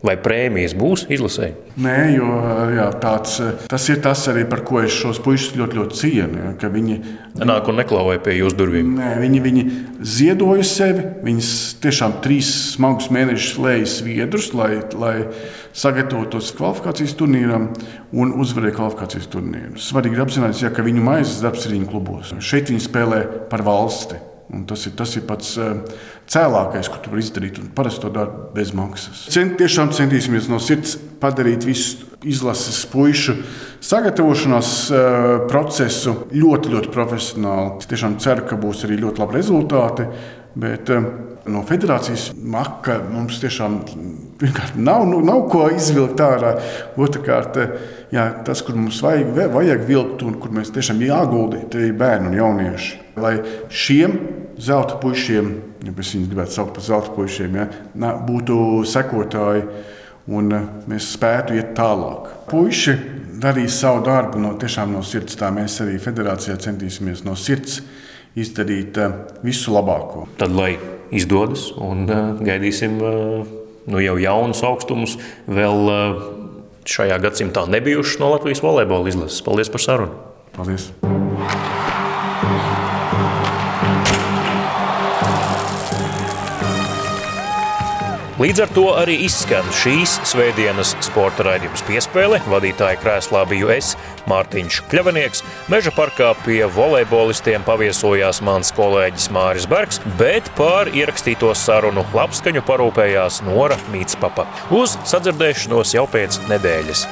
Vai 0.05 0.13
prēmijas 0.21 0.75
būs 0.77 1.07
izlasē? 1.09 1.47
Nē, 1.81 1.95
jo 2.13 2.27
jā, 2.75 2.85
tāds, 3.01 3.39
tas 3.69 3.87
ir 3.89 3.97
tas 4.05 4.21
arī, 4.29 4.43
par 4.49 4.61
ko 4.67 4.83
es 4.83 4.93
šos 4.93 5.17
puikas 5.25 5.47
ļoti, 5.57 5.77
ļoti 5.79 5.97
cienu. 5.97 6.43
Ja, 6.61 6.69
viņi 6.73 6.97
nāk 7.41 7.69
un 7.71 7.79
neklauvēja 7.81 8.21
pie 8.27 8.35
jūsu 8.37 8.59
durvīm. 8.59 8.91
Nē, 8.99 9.09
viņi, 9.23 9.41
viņi 9.41 9.63
ziedoja 10.05 10.67
sevi. 10.69 11.07
Viņi 11.25 11.49
tiešām 11.81 12.19
trīs 12.21 12.51
smagus 12.75 13.09
mēnešus 13.13 13.57
lēja 13.65 13.89
sviedrus, 13.95 14.51
lai, 14.57 14.69
lai 14.93 15.15
sagatavotos 15.73 16.53
kvalifikācijas 16.57 17.17
turnīram 17.17 17.71
un 18.13 18.37
uzvarēja 18.37 18.77
kvalifikācijas 18.77 19.29
turnīru. 19.33 19.81
Svarīgi 19.81 20.17
ir 20.17 20.25
apzināties, 20.27 20.65
ja, 20.67 20.73
ka 20.73 20.85
viņu 20.85 21.09
maizes 21.09 21.41
darbs 21.41 21.65
ir 21.65 21.73
viņu 21.79 21.89
klubos. 21.89 22.37
Šeit 22.37 22.69
viņi 22.69 22.85
spēlē 22.85 23.25
par 23.49 23.65
valsti. 23.65 24.21
Un 24.53 24.63
tas 24.67 24.85
ir, 24.87 24.93
tas 24.95 25.11
ir 25.19 25.25
pats 25.27 25.55
uh, 25.59 25.73
cēlākais, 26.31 26.87
ko 26.87 27.01
tu 27.03 27.11
vari 27.11 27.23
izdarīt. 27.25 27.59
Parasti 27.75 28.05
to 28.05 28.11
dara 28.15 28.47
bez 28.53 28.71
maksas. 28.77 29.25
Cent, 29.33 29.57
tiešām 29.59 29.91
centīsimies 29.95 30.47
no 30.47 30.61
sirds 30.63 30.95
padarīt 31.19 31.67
visu 31.67 32.07
izlases 32.27 32.79
pušu 32.89 33.35
sagatavošanās 33.83 34.73
uh, 34.89 35.29
procesu 35.51 36.15
ļoti, 36.31 36.73
ļoti 36.75 36.93
profesionāli. 36.95 37.81
Es 37.83 37.91
tiešām 37.91 38.19
ceru, 38.23 38.47
ka 38.47 38.59
būs 38.59 38.87
arī 38.87 39.01
ļoti 39.03 39.23
labi 39.23 39.39
rezultāti. 39.41 40.07
Bet, 40.57 40.89
uh, 40.95 41.27
No 41.47 41.61
federācijas 41.63 42.31
maka 42.43 42.97
mums 43.07 43.39
tiešām 43.39 43.77
nav, 44.75 45.05
nu, 45.07 45.21
nav 45.23 45.45
ko 45.51 45.67
izvilkt 45.71 46.19
ārā. 46.23 46.57
Otrakārt, 46.99 47.59
jā, 48.11 48.25
tas, 48.47 48.63
kur 48.67 48.75
mums 48.75 48.99
vajag, 49.03 49.31
vajag 49.55 49.85
vilkt 49.87 50.25
un 50.27 50.35
kur 50.41 50.51
mēs 50.57 50.73
tiešām 50.75 50.99
jāgulda, 51.07 51.63
ir 51.79 51.95
bērni 51.97 52.33
un 52.33 52.39
jaunieši. 52.41 53.06
Lai 53.17 53.35
šiem 53.73 54.17
zelta 54.61 54.97
puišiem, 55.01 55.51
ja 55.85 55.93
mēs 55.93 56.15
viņus 56.15 56.31
gribētu 56.31 56.55
saukt 56.55 56.75
par 56.77 56.85
zelta 56.85 57.13
puišiem, 57.15 57.57
ja, 57.57 57.67
būtu 58.27 58.57
sekotāji 58.89 59.67
un 60.33 60.51
mēs 60.89 61.11
spētu 61.15 61.55
iet 61.57 61.73
tālāk. 61.77 62.29
Puisi 62.49 62.95
darīs 63.41 63.77
savu 63.81 64.03
darbu 64.05 64.41
no, 64.41 64.53
no 64.57 65.03
sirds. 65.05 65.37
Tā 65.39 65.51
mēs 65.53 65.79
arī 65.83 65.97
federācijā 66.01 66.57
centīsimies 66.67 67.23
no 67.27 67.35
sirds 67.35 67.81
izdarīt 68.37 68.97
visu 69.45 69.73
labāko. 69.73 70.27
Tad, 70.37 70.53
lai 70.53 70.75
izdodas 71.15 71.69
un 71.77 72.05
gaidīsim 72.43 72.97
nu, 72.99 74.01
jau 74.03 74.17
jaunus 74.21 74.63
augstumus, 74.67 75.17
vēl 75.47 75.93
šajā 76.87 77.19
gadsimtā 77.23 77.67
nebijušas 77.71 78.21
no 78.23 78.33
Latvijas 78.35 78.63
volejbola 78.63 79.13
izlases. 79.13 79.43
Paldies 79.45 79.71
par 79.73 79.83
sarunu! 79.83 80.25
Paldies! 80.55 80.91
Līdz 88.37 88.59
ar 88.61 88.69
to 88.69 88.83
arī 88.93 89.15
izskan 89.25 89.65
šīs 89.73 90.11
svētdienas 90.29 90.91
sporta 91.01 91.41
raidījums 91.47 91.81
piespēle. 91.87 92.37
Vadītāja 92.45 92.99
krēslā 93.01 93.39
biju 93.49 93.71
es, 93.73 93.95
Mārtiņš 94.29 94.77
Kļavinieks. 94.91 95.41
Meža 95.73 95.89
parkā 95.95 96.35
pie 96.43 96.59
volejbolistiem 96.75 97.65
paviesojās 97.65 98.43
mans 98.45 98.69
kolēģis 98.77 99.31
Māris 99.33 99.65
Bergs, 99.71 99.97
bet 100.21 100.51
par 100.59 100.91
ierakstīto 100.93 101.49
sarunu 101.57 102.05
labskaņu 102.13 102.61
parūpējās 102.69 103.41
Nora 103.47 103.79
Mītspapa. 103.89 104.45
Uz 104.69 104.99
sadzirdēšanos 105.09 105.97
jau 105.97 106.05
pēc 106.05 106.37
nedēļas. 106.51 107.07